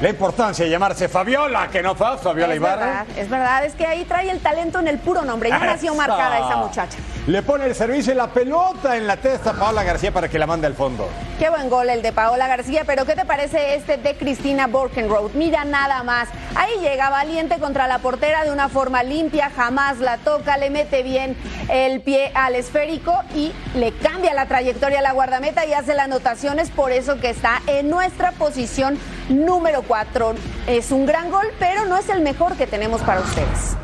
[0.00, 2.86] la importancia de llamarse Fabiola, que no fue Fabiola es Ibarra.
[2.86, 5.48] verdad, es verdad, es que ahí trae el talento en el puro nombre.
[5.48, 6.98] Ya nació marcada esa muchacha.
[7.26, 10.38] Le pone el servicio y la pelota en la testa a Paola García para que
[10.38, 11.08] la mande al fondo.
[11.38, 15.32] Qué buen gol el de Paola García, pero ¿qué te parece este de Cristina Borkenroth?
[15.34, 16.28] Mira nada más.
[16.54, 21.02] Ahí llega valiente contra la portera de una forma limpia, jamás la toca, le mete
[21.02, 21.36] bien
[21.70, 26.04] el pie al esférico y le cambia la trayectoria a la guardameta y hace las
[26.04, 28.98] anotaciones, por eso que está en nuestra posición
[29.28, 30.34] número 4.
[30.66, 33.76] Es un gran gol, pero no es el mejor que tenemos para ustedes.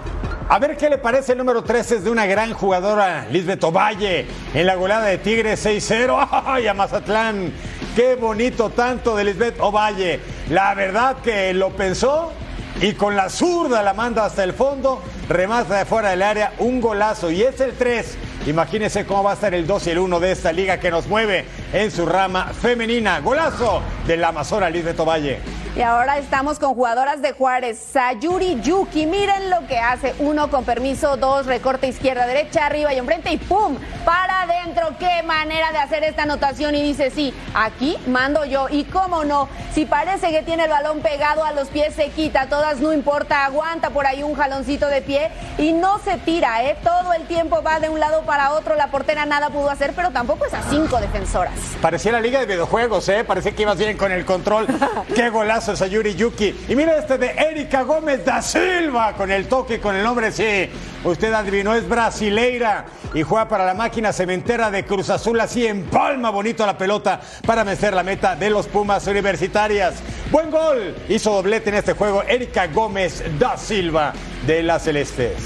[0.48, 4.26] A ver qué le parece el número 13 es de una gran jugadora, Lisbeth Ovalle,
[4.53, 6.29] en la goleada de Tigres 6-0.
[6.44, 7.53] ¡Ay, a Mazatlán!
[7.94, 10.18] ¡Qué bonito tanto de Lisbeth Ovalle!
[10.48, 12.33] La verdad que lo pensó
[12.81, 16.81] y con la zurda la manda hasta el fondo, remata de fuera del área, un
[16.81, 18.18] golazo y es el 3.
[18.46, 21.07] Imagínense cómo va a estar el 2 y el 1 de esta liga que nos
[21.07, 23.20] mueve en su rama femenina.
[23.20, 25.38] Golazo de la Amazona Lisbeth Ovalle.
[25.76, 29.06] Y ahora estamos con jugadoras de Juárez, Sayuri Yuki.
[29.06, 30.16] Miren lo que hace.
[30.18, 33.76] Uno con permiso, dos, recorte izquierda, derecha, arriba y enfrente y ¡pum!
[34.04, 34.88] Para adentro.
[34.98, 36.74] Qué manera de hacer esta anotación.
[36.74, 38.66] Y dice, sí, aquí mando yo.
[38.68, 42.48] Y cómo no, si parece que tiene el balón pegado a los pies, se quita.
[42.48, 46.76] Todas no importa, aguanta por ahí un jaloncito de pie y no se tira, ¿eh?
[46.83, 48.74] Todo el tiempo va de un lado para otro.
[48.74, 51.54] La portera nada pudo hacer, pero tampoco es a cinco defensoras.
[51.80, 53.22] Parecía la liga de videojuegos, ¿eh?
[53.22, 54.66] Parecía que ibas bien con el control.
[55.14, 56.54] ¡Qué golazo es a Yuri Yuki!
[56.68, 60.70] Y mira este de Erika Gómez da Silva con el toque, con el nombre, sí.
[61.04, 65.38] Usted adivinó, es brasileira y juega para la máquina cementera de Cruz Azul.
[65.38, 69.96] Así empalma bonito la pelota para vencer la meta de los Pumas Universitarias.
[70.30, 70.96] Buen gol.
[71.08, 74.12] Hizo doblete en este juego Erika Gómez da Silva
[74.46, 75.36] de las Celestes.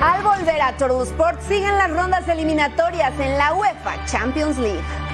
[0.00, 5.05] Al volver a Turtle Sport, siguen las rondas eliminatorias en la UEFA Champions League.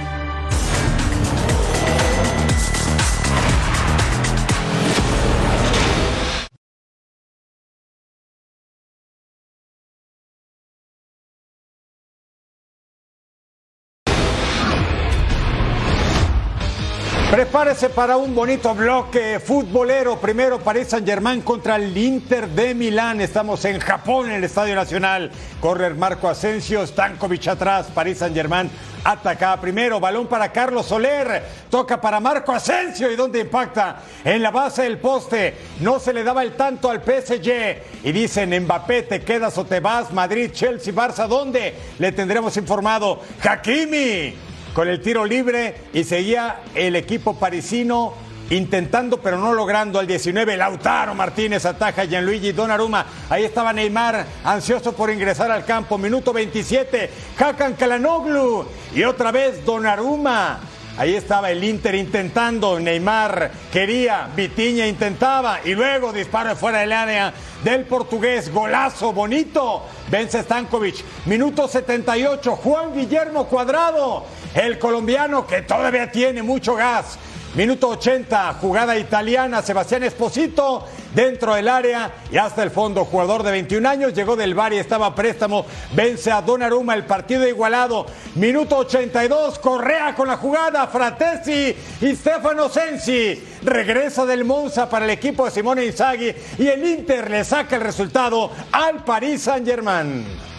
[17.32, 20.20] Prepárese para un bonito bloque futbolero.
[20.20, 23.22] Primero París Saint Germain contra el Inter de Milán.
[23.22, 25.30] Estamos en Japón, en el Estadio Nacional.
[25.58, 27.86] Correr Marco Asensio, Stankovic atrás.
[27.94, 28.70] París Saint Germain
[29.02, 29.98] ataca primero.
[29.98, 31.42] Balón para Carlos Soler.
[31.70, 33.10] Toca para Marco Asensio.
[33.10, 34.02] ¿Y dónde impacta?
[34.22, 35.56] En la base del poste.
[35.80, 38.04] No se le daba el tanto al PSG.
[38.04, 40.12] Y dicen, Mbappé, te quedas o te vas.
[40.12, 41.76] Madrid, Chelsea, Barça, ¿dónde?
[41.98, 43.22] Le tendremos informado.
[43.42, 48.14] Hakimi con el tiro libre y seguía el equipo parisino
[48.50, 53.06] intentando pero no logrando al 19 Lautaro Martínez ataja a Gianluigi Donnarumma.
[53.30, 55.98] Ahí estaba Neymar ansioso por ingresar al campo.
[55.98, 58.66] Minuto 27 Hakan Kalanoglu.
[58.94, 60.60] Y otra vez Donnarumma.
[60.98, 65.60] Ahí estaba el Inter intentando, Neymar quería, Vitiña intentaba.
[65.64, 67.32] Y luego disparo de fuera del área
[67.64, 76.10] del portugués, golazo bonito, vence Stankovic, minuto 78, Juan Guillermo Cuadrado, el colombiano que todavía
[76.10, 77.18] tiene mucho gas.
[77.54, 83.04] Minuto 80, jugada italiana, Sebastián Esposito dentro del área y hasta el fondo.
[83.04, 87.46] Jugador de 21 años, llegó del Bari, estaba a préstamo, vence a Donnarumma, el partido
[87.46, 88.06] igualado.
[88.36, 93.42] Minuto 82, Correa con la jugada, Fratesi y Stefano Sensi.
[93.62, 97.82] Regresa del Monza para el equipo de Simone Inzaghi y el Inter le saca el
[97.82, 100.51] resultado al Paris Saint-Germain.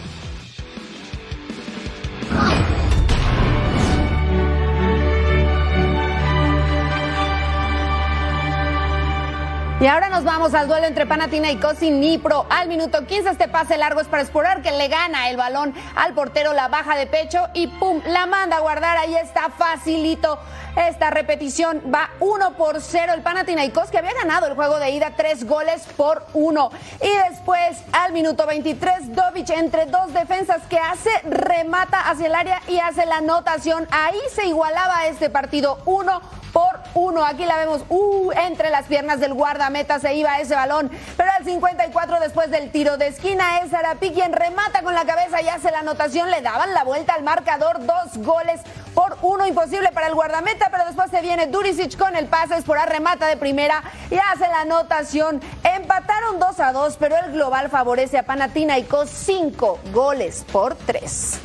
[9.84, 12.46] Y ahora nos vamos al duelo entre Panathinaikos y Nipro.
[12.48, 16.14] Al minuto 15 este pase largo es para explorar que le gana el balón al
[16.14, 18.96] portero, la baja de pecho y pum, la manda a guardar.
[18.96, 20.38] Ahí está facilito.
[20.74, 23.12] Esta repetición va 1 por 0.
[23.12, 26.70] El Panathinaikos que había ganado el juego de ida 3 goles por 1.
[27.02, 32.62] Y después al minuto 23 Dovic entre dos defensas que hace remata hacia el área
[32.68, 33.86] y hace la anotación.
[33.90, 36.22] Ahí se igualaba este partido 1
[36.54, 37.24] por uno.
[37.24, 40.90] Aquí la vemos uh, entre las piernas del guardameta se iba ese balón.
[41.16, 45.42] Pero al 54 después del tiro de esquina es Arapi quien remata con la cabeza
[45.42, 46.30] y hace la anotación.
[46.30, 47.84] Le daban la vuelta al marcador.
[47.84, 48.60] Dos goles
[48.94, 49.46] por uno.
[49.46, 50.68] Imposible para el guardameta.
[50.70, 52.56] Pero después se viene Duricic con el pase.
[52.56, 55.40] Es por remata de primera y hace la anotación.
[55.62, 56.96] Empataron 2 a 2.
[56.98, 59.10] Pero el global favorece a Panathinaikos.
[59.10, 61.40] Cinco goles por tres.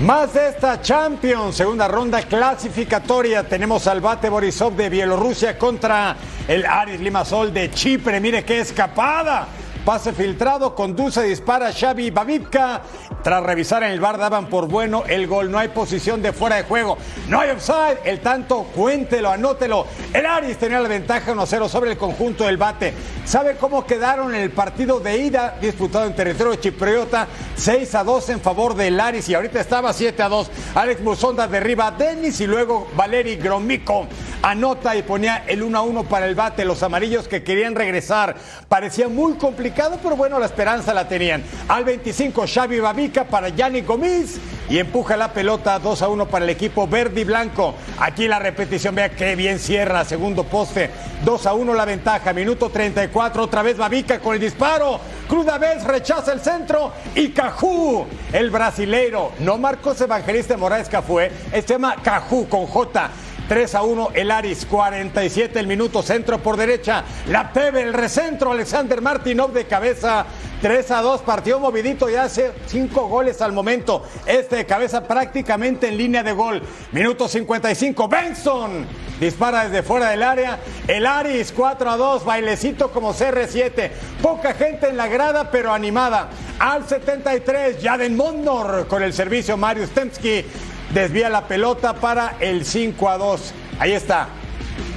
[0.00, 3.42] Más de esta Champions, segunda ronda clasificatoria.
[3.48, 6.14] Tenemos al Bate Borisov de Bielorrusia contra
[6.46, 8.20] el Aris Limassol de Chipre.
[8.20, 9.48] Mire qué escapada.
[9.88, 12.82] Pase filtrado, conduce, dispara Xavi Babivka.
[13.22, 15.50] Tras revisar en el bar daban por bueno el gol.
[15.50, 16.98] No hay posición de fuera de juego.
[17.26, 17.98] No hay offside.
[18.04, 19.86] El tanto, cuéntelo, anótelo.
[20.12, 22.92] El Aris tenía la ventaja 1-0 sobre el conjunto del bate.
[23.24, 27.26] ¿Sabe cómo quedaron en el partido de ida disputado en territorio chipriota?
[27.56, 30.50] 6 a 2 en favor del Aris y ahorita estaba 7 a 2.
[30.74, 34.06] Alex Musonda derriba a Denis y luego Valeri Gromico
[34.42, 36.64] anota y ponía el 1 a 1 para el bate.
[36.66, 38.36] Los amarillos que querían regresar.
[38.68, 41.42] Parecía muy complicado, pero bueno, la esperanza la tenían.
[41.68, 46.44] Al 25, Xavi Babica para Yanni Gomis y empuja la pelota 2 a 1 para
[46.44, 47.74] el equipo verde y blanco.
[48.00, 50.90] Aquí la repetición, vea qué bien cierra, segundo poste,
[51.24, 54.98] 2 a 1 la ventaja, minuto 34, otra vez Babica con el disparo.
[55.28, 61.64] Cruda vez rechaza el centro y Cajú, el brasileiro, no Marcos Evangelista Morales Cafue, es
[61.64, 63.10] tema Cajú con J.
[63.48, 68.52] 3 a 1 el Aris, 47 el minuto, centro por derecha, la Pebe, el recentro,
[68.52, 70.26] Alexander Martinov de cabeza,
[70.60, 75.88] 3 a 2, partió movidito y hace 5 goles al momento, este de cabeza prácticamente
[75.88, 78.86] en línea de gol, minuto 55, Benson
[79.18, 83.90] dispara desde fuera del área, el Aris 4 a 2, bailecito como CR7,
[84.20, 86.28] poca gente en la grada pero animada,
[86.58, 90.44] al 73, Jaden Mondor con el servicio Mario Stemski,
[90.92, 93.54] desvía la pelota para el 5 a 2.
[93.78, 94.28] Ahí está.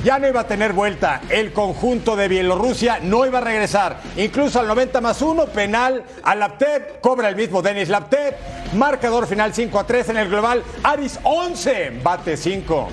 [0.03, 1.21] Ya no iba a tener vuelta.
[1.29, 3.97] El conjunto de Bielorrusia no iba a regresar.
[4.17, 6.99] Incluso al 90 más 1, penal a Laptev.
[7.01, 8.35] Cobra el mismo Denis Laptev.
[8.73, 10.63] Marcador final 5 a 3 en el global.
[10.83, 12.87] Aris 11, bate 5.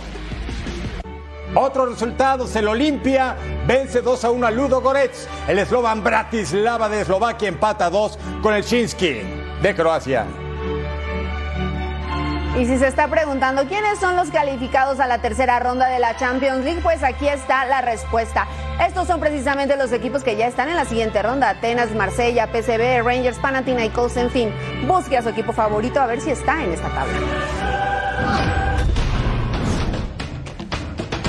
[1.54, 3.34] Otros resultados, el Olimpia
[3.66, 5.26] vence 2 a 1 a Ludo Goretz.
[5.48, 9.22] El eslovan Bratislava de Eslovaquia empata 2 con el Shinsky
[9.62, 10.26] de Croacia.
[12.58, 16.16] Y si se está preguntando quiénes son los calificados a la tercera ronda de la
[16.16, 18.48] Champions League, pues aquí está la respuesta.
[18.84, 21.50] Estos son precisamente los equipos que ya están en la siguiente ronda.
[21.50, 24.52] Atenas, Marsella, PSV, Rangers, Panathinaikos, en fin.
[24.88, 28.67] Busque a su equipo favorito a ver si está en esta tabla.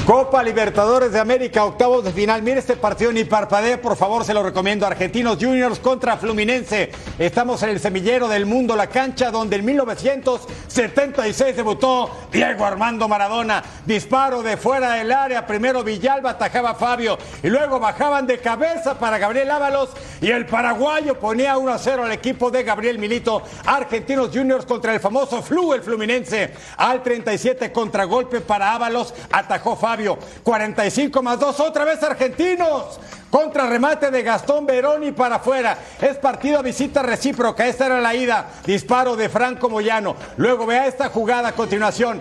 [0.10, 2.42] Copa Libertadores de América, octavos de final.
[2.42, 4.88] Mire este partido ni parpadee, por favor, se lo recomiendo.
[4.88, 6.92] Argentinos Juniors contra Fluminense.
[7.20, 13.64] Estamos en el semillero del mundo, la cancha donde en 1976 debutó Diego Armando Maradona.
[13.86, 15.46] Disparo de fuera del área.
[15.46, 19.92] Primero Villalba atajaba a Fabio y luego bajaban de cabeza para Gabriel Ábalos
[20.22, 23.44] y el paraguayo ponía 1 a 0 al equipo de Gabriel Milito.
[23.64, 26.52] Argentinos Juniors contra el famoso Flu, el Fluminense.
[26.78, 29.99] Al 37 contragolpe para Ábalos, atajó Fabio.
[30.44, 33.00] 45 más 2, otra vez argentinos.
[33.30, 35.78] Contra remate de Gastón Veroni para afuera.
[36.02, 37.68] Es partido a visita recíproca.
[37.68, 38.50] Esta era la ida.
[38.66, 40.16] Disparo de Franco Moyano.
[40.38, 42.20] Luego vea esta jugada a continuación.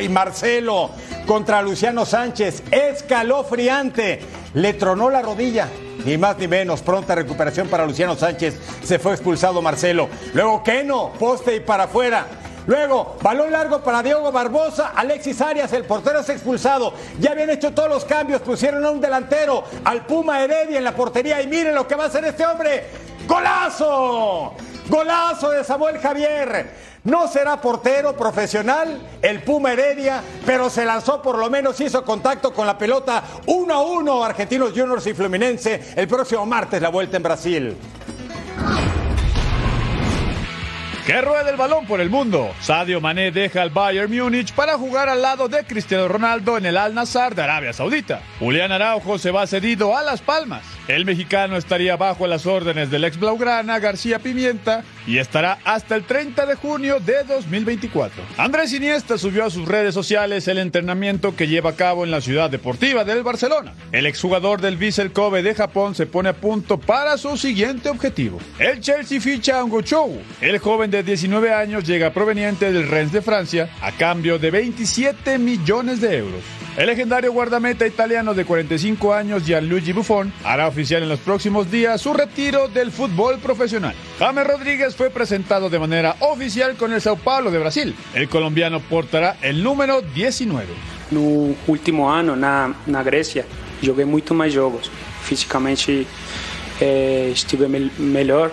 [0.00, 0.90] Y Marcelo
[1.26, 2.64] contra Luciano Sánchez.
[2.72, 4.20] Escalofriante.
[4.54, 5.68] Le tronó la rodilla.
[6.04, 6.82] Ni más ni menos.
[6.82, 8.58] Pronta recuperación para Luciano Sánchez.
[8.82, 10.08] Se fue expulsado Marcelo.
[10.34, 11.12] Luego Keno.
[11.20, 12.26] Poste y para afuera.
[12.66, 16.94] Luego, balón largo para Diego Barbosa, Alexis Arias, el portero es expulsado.
[17.18, 20.94] Ya habían hecho todos los cambios, pusieron a un delantero, al Puma Heredia en la
[20.94, 22.84] portería y miren lo que va a hacer este hombre.
[23.26, 24.54] ¡Golazo!
[24.88, 26.92] Golazo de Samuel Javier.
[27.04, 32.52] No será portero profesional el Puma Heredia, pero se lanzó por lo menos, hizo contacto
[32.52, 37.16] con la pelota 1 a 1 Argentinos Juniors y Fluminense el próximo martes la vuelta
[37.16, 37.76] en Brasil.
[41.06, 42.54] Que rueda el balón por el mundo.
[42.60, 46.76] Sadio Mané deja al Bayern Múnich para jugar al lado de Cristiano Ronaldo en el
[46.76, 48.22] Al Nassr de Arabia Saudita.
[48.38, 50.62] Julián Araujo se va cedido a Las Palmas.
[50.88, 56.02] El mexicano estaría bajo las órdenes del ex Blaugrana García Pimienta y estará hasta el
[56.02, 58.20] 30 de junio de 2024.
[58.36, 62.20] Andrés Iniesta subió a sus redes sociales el entrenamiento que lleva a cabo en la
[62.20, 63.74] ciudad deportiva del Barcelona.
[63.92, 68.40] El exjugador del Vissel Kobe de Japón se pone a punto para su siguiente objetivo.
[68.58, 70.20] El Chelsea ficha a Chou.
[70.40, 75.38] El joven de 19 años llega proveniente del Rennes de Francia a cambio de 27
[75.38, 76.42] millones de euros.
[76.74, 82.00] El legendario guardameta italiano de 45 años, Gianluigi Buffon, hará oficial en los próximos días
[82.00, 83.94] su retiro del fútbol profesional.
[84.18, 87.94] James Rodríguez fue presentado de manera oficial con el Sao Paulo de Brasil.
[88.14, 90.66] El colombiano portará el número 19.
[91.10, 93.44] No último ano na, Grécia,
[93.82, 94.90] joguei muito mais jogos.
[95.24, 96.06] Fisicamente
[96.80, 98.50] eh, estive me melhor.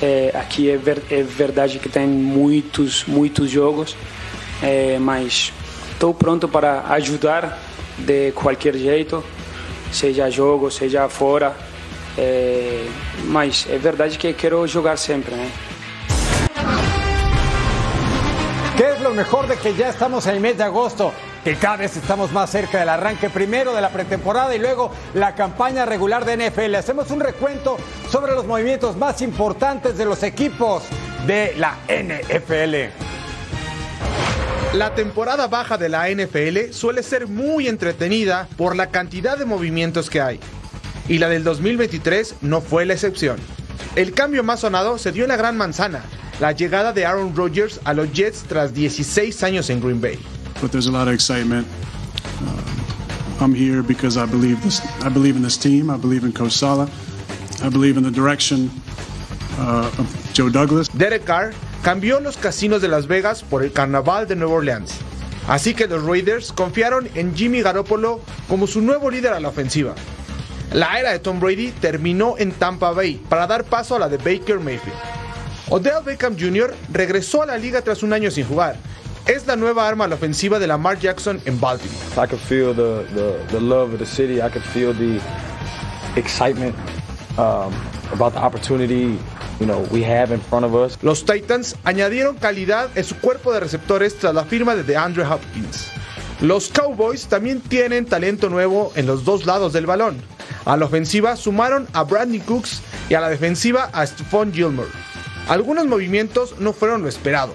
[0.00, 0.70] Eh, aqui
[1.78, 3.94] que tem muitos, muitos jogos,
[4.62, 5.52] eh, mas
[5.94, 7.58] estou pronto para ajudar
[7.98, 9.24] de qualquer jeito,
[9.92, 11.54] seja jogo, seja fora.
[12.16, 12.86] É,
[13.24, 15.50] mas é verdade que quero jogar sempre, né?
[18.76, 21.12] ¿Qué es lo mejor de que ya estamos en el mes de agosto?
[21.42, 25.34] Que cada vez estamos más cerca del arranque primero de la pretemporada y luego la
[25.34, 26.74] campaña regular de NFL.
[26.76, 27.76] Hacemos un recuento
[28.10, 30.84] sobre los movimientos más importantes de los equipos
[31.26, 33.23] de la NFL.
[34.74, 40.10] La temporada baja de la NFL suele ser muy entretenida por la cantidad de movimientos
[40.10, 40.40] que hay.
[41.08, 43.36] Y la del 2023 no fue la excepción.
[43.94, 46.00] El cambio más sonado se dio en la Gran Manzana,
[46.40, 50.18] la llegada de Aaron Rodgers a los Jets tras 16 años en Green Bay.
[50.60, 51.68] But there's a lot of excitement.
[52.42, 54.80] Uh, I'm here because I believe this.
[55.04, 55.88] I believe in this team.
[55.88, 56.88] I believe in Coach Sala.
[57.62, 58.72] I believe in the direction
[59.56, 60.88] uh, of Joe Douglas.
[60.88, 61.52] Derek Carr
[61.84, 64.94] cambió los casinos de Las Vegas por el Carnaval de Nueva Orleans.
[65.46, 69.94] Así que los Raiders confiaron en Jimmy Garoppolo como su nuevo líder a la ofensiva.
[70.72, 74.16] La era de Tom Brady terminó en Tampa Bay para dar paso a la de
[74.16, 74.96] Baker Mayfield.
[75.68, 76.74] Odell Beckham Jr.
[76.90, 78.76] regresó a la liga tras un año sin jugar.
[79.26, 81.98] Es la nueva arma a la ofensiva de Lamar Jackson en Baltimore.
[82.16, 83.04] I could feel the,
[83.50, 84.40] the, love of the city.
[84.40, 85.20] I could feel the
[86.16, 86.74] excitement
[87.36, 87.74] um,
[88.10, 89.18] about the opportunity
[91.02, 95.90] Los Titans añadieron calidad en su cuerpo de receptores tras la firma de DeAndre Hopkins.
[96.40, 100.20] Los Cowboys también tienen talento nuevo en los dos lados del balón.
[100.64, 104.88] A la ofensiva sumaron a Brandon Cooks y a la defensiva a Stephon Gilmore.
[105.48, 107.54] Algunos movimientos no fueron lo esperado.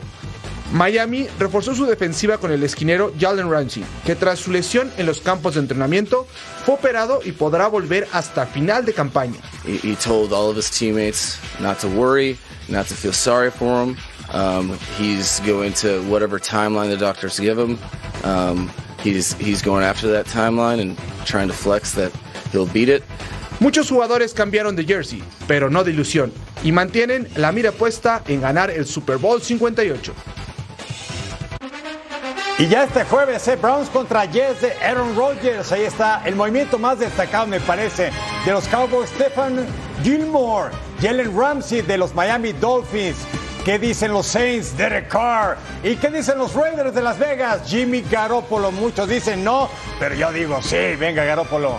[0.72, 5.20] Miami reforzó su defensiva con el esquinero Jalen Ramsey, que tras su lesión en los
[5.20, 6.28] campos de entrenamiento
[6.66, 9.40] fue operado y podrá volver hasta final de campaña.
[9.66, 13.84] He, he told all of his teammates not to worry, not to feel sorry for
[13.84, 13.98] him.
[14.32, 17.80] Um, he's going to whatever timeline the doctors give him.
[18.24, 18.70] Um,
[19.04, 22.12] he's he's going after that timeline and trying to flex that
[22.52, 23.04] he'll beat it.
[23.60, 26.32] Muchos jugadores cambiaron de jersey, pero no de ilusión,
[26.64, 30.14] y mantienen la mira puesta en ganar el Super Bowl 58.
[32.60, 35.72] Y ya este jueves, eh, Browns contra Jets de Aaron Rodgers.
[35.72, 38.12] Ahí está el movimiento más destacado, me parece,
[38.46, 39.10] de los Cowboys.
[39.12, 39.66] Stephen
[40.04, 40.70] Gilmore,
[41.02, 43.16] Jalen Ramsey de los Miami Dolphins.
[43.64, 44.76] ¿Qué dicen los Saints?
[44.76, 45.58] Derek Carr.
[45.86, 47.62] ¿Y qué dicen los Raiders de Las Vegas?
[47.66, 48.74] Jimmy Garoppolo.
[48.74, 51.78] Muchos dicen no, pero yo digo sí, venga Garoppolo.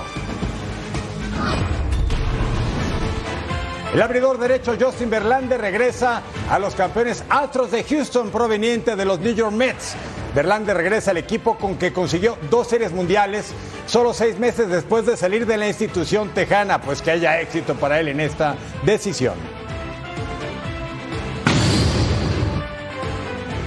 [3.92, 9.20] El abridor derecho Justin Verlander regresa a los campeones Astros de Houston proveniente de los
[9.20, 9.94] New York Mets.
[10.34, 13.52] Verlander regresa al equipo con que consiguió dos series mundiales
[13.86, 17.98] solo seis meses después de salir de la institución tejana, pues que haya éxito para
[18.00, 18.54] él en esta
[18.84, 19.34] decisión.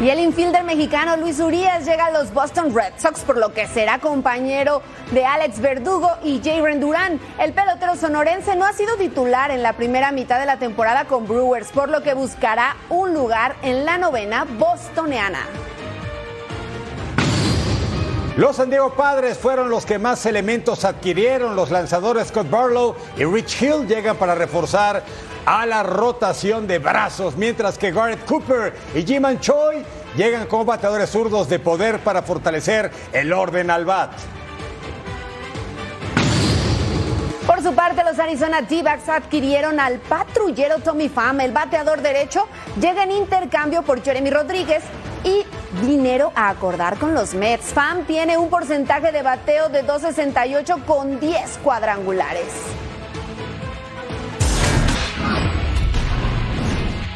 [0.03, 3.67] Y el infielder mexicano Luis Urias llega a los Boston Red Sox, por lo que
[3.67, 7.21] será compañero de Alex Verdugo y Jaren Durán.
[7.39, 11.25] El pelotero sonorense no ha sido titular en la primera mitad de la temporada con
[11.25, 15.47] Brewers, por lo que buscará un lugar en la novena bostoniana.
[18.35, 21.55] Los San Diego Padres fueron los que más elementos adquirieron.
[21.55, 25.03] Los lanzadores Scott Barlow y Rich Hill llegan para reforzar
[25.45, 29.85] a la rotación de brazos, mientras que Garrett Cooper y Jiman Choi
[30.17, 34.11] llegan como bateadores zurdos de poder para fortalecer el orden al bat.
[37.45, 41.39] Por su parte, los Arizona D-backs adquirieron al patrullero Tommy Pham.
[41.41, 42.47] El bateador derecho
[42.81, 44.81] llega en intercambio por Jeremy Rodríguez
[45.23, 45.45] y
[45.81, 47.73] dinero a acordar con los Mets.
[47.73, 52.47] Pham tiene un porcentaje de bateo de 2.68 con 10 cuadrangulares.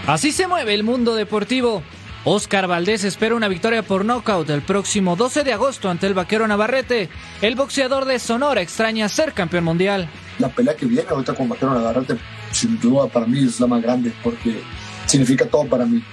[0.08, 1.84] Así se mueve el mundo deportivo.
[2.24, 6.48] Oscar Valdés espera una victoria por nocaut el próximo 12 de agosto ante el vaquero
[6.48, 7.10] Navarrete.
[7.42, 10.10] El boxeador de Sonora extraña ser campeón mundial.
[10.40, 12.18] La pelea que viene ahorita con vaquero Navarrete,
[12.52, 14.62] sin duda para mí es la más grande porque
[15.06, 16.04] significa todo para mí.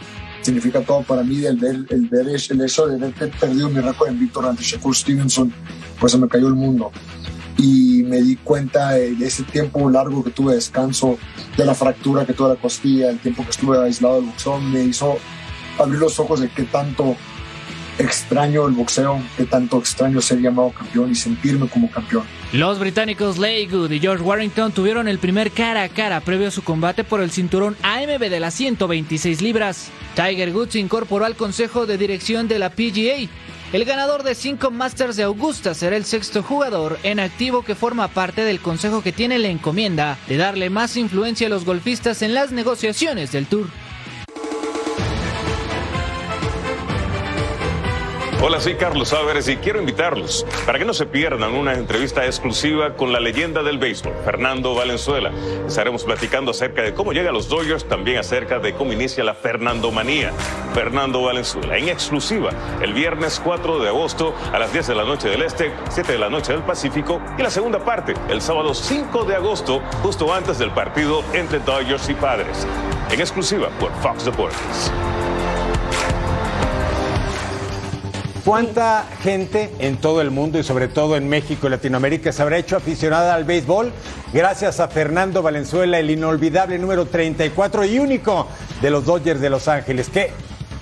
[0.44, 4.10] Significa todo para mí el ver, el ver el hecho de haber perdido mi récord
[4.10, 5.50] en Víctor ante Shakur Stevenson,
[5.98, 6.92] pues se me cayó el mundo.
[7.56, 11.16] Y me di cuenta de ese tiempo largo que tuve de descanso,
[11.56, 14.82] de la fractura que tuve la costilla, el tiempo que estuve aislado del boxeo, me
[14.82, 15.16] hizo
[15.78, 17.16] abrir los ojos de qué tanto
[17.98, 22.24] extraño el boxeo, qué tanto extraño ser llamado campeón y sentirme como campeón.
[22.52, 26.62] Los británicos Good y George Warrington tuvieron el primer cara a cara previo a su
[26.62, 29.90] combate por el cinturón AMB de las 126 libras.
[30.14, 33.28] Tiger Woods se incorporó al consejo de dirección de la PGA.
[33.72, 38.06] El ganador de cinco Masters de Augusta será el sexto jugador en activo que forma
[38.06, 42.34] parte del consejo que tiene la encomienda de darle más influencia a los golfistas en
[42.34, 43.66] las negociaciones del Tour.
[48.46, 52.94] Hola, soy Carlos Álvarez y quiero invitarlos para que no se pierdan una entrevista exclusiva
[52.94, 55.32] con la leyenda del béisbol, Fernando Valenzuela.
[55.66, 59.32] Estaremos platicando acerca de cómo llega a los Dodgers, también acerca de cómo inicia la
[59.32, 60.30] Fernandomanía.
[60.74, 62.50] Fernando Valenzuela, en exclusiva,
[62.82, 66.18] el viernes 4 de agosto a las 10 de la noche del Este, 7 de
[66.18, 70.58] la noche del Pacífico y la segunda parte, el sábado 5 de agosto, justo antes
[70.58, 72.66] del partido entre Dodgers y Padres.
[73.10, 74.92] En exclusiva por Fox Deportes.
[78.44, 82.58] ¿Cuánta gente en todo el mundo y sobre todo en México y Latinoamérica se habrá
[82.58, 83.90] hecho aficionada al béisbol
[84.34, 88.46] gracias a Fernando Valenzuela, el inolvidable número 34 y único
[88.82, 90.10] de los Dodgers de Los Ángeles?
[90.10, 90.30] ¿Qué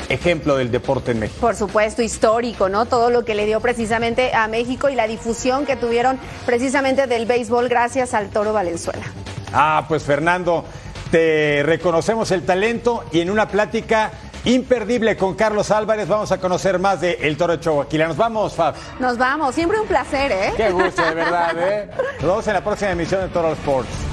[0.09, 1.41] ejemplo del deporte en México.
[1.41, 2.87] Por supuesto, histórico, ¿no?
[2.87, 7.27] Todo lo que le dio precisamente a México y la difusión que tuvieron precisamente del
[7.27, 9.05] béisbol gracias al Toro Valenzuela.
[9.53, 10.65] Ah, pues Fernando,
[11.11, 14.11] te reconocemos el talento y en una plática
[14.45, 16.09] imperdible con Carlos Álvarez.
[16.09, 17.87] Vamos a conocer más de El Toro Chihuahua.
[17.93, 18.75] Nos vamos, Fab.
[18.99, 19.55] Nos vamos.
[19.55, 20.53] Siempre un placer, ¿eh?
[20.57, 21.91] Qué gusto, de verdad, ¿eh?
[22.21, 24.12] Nos vemos en la próxima emisión de Toro Sports.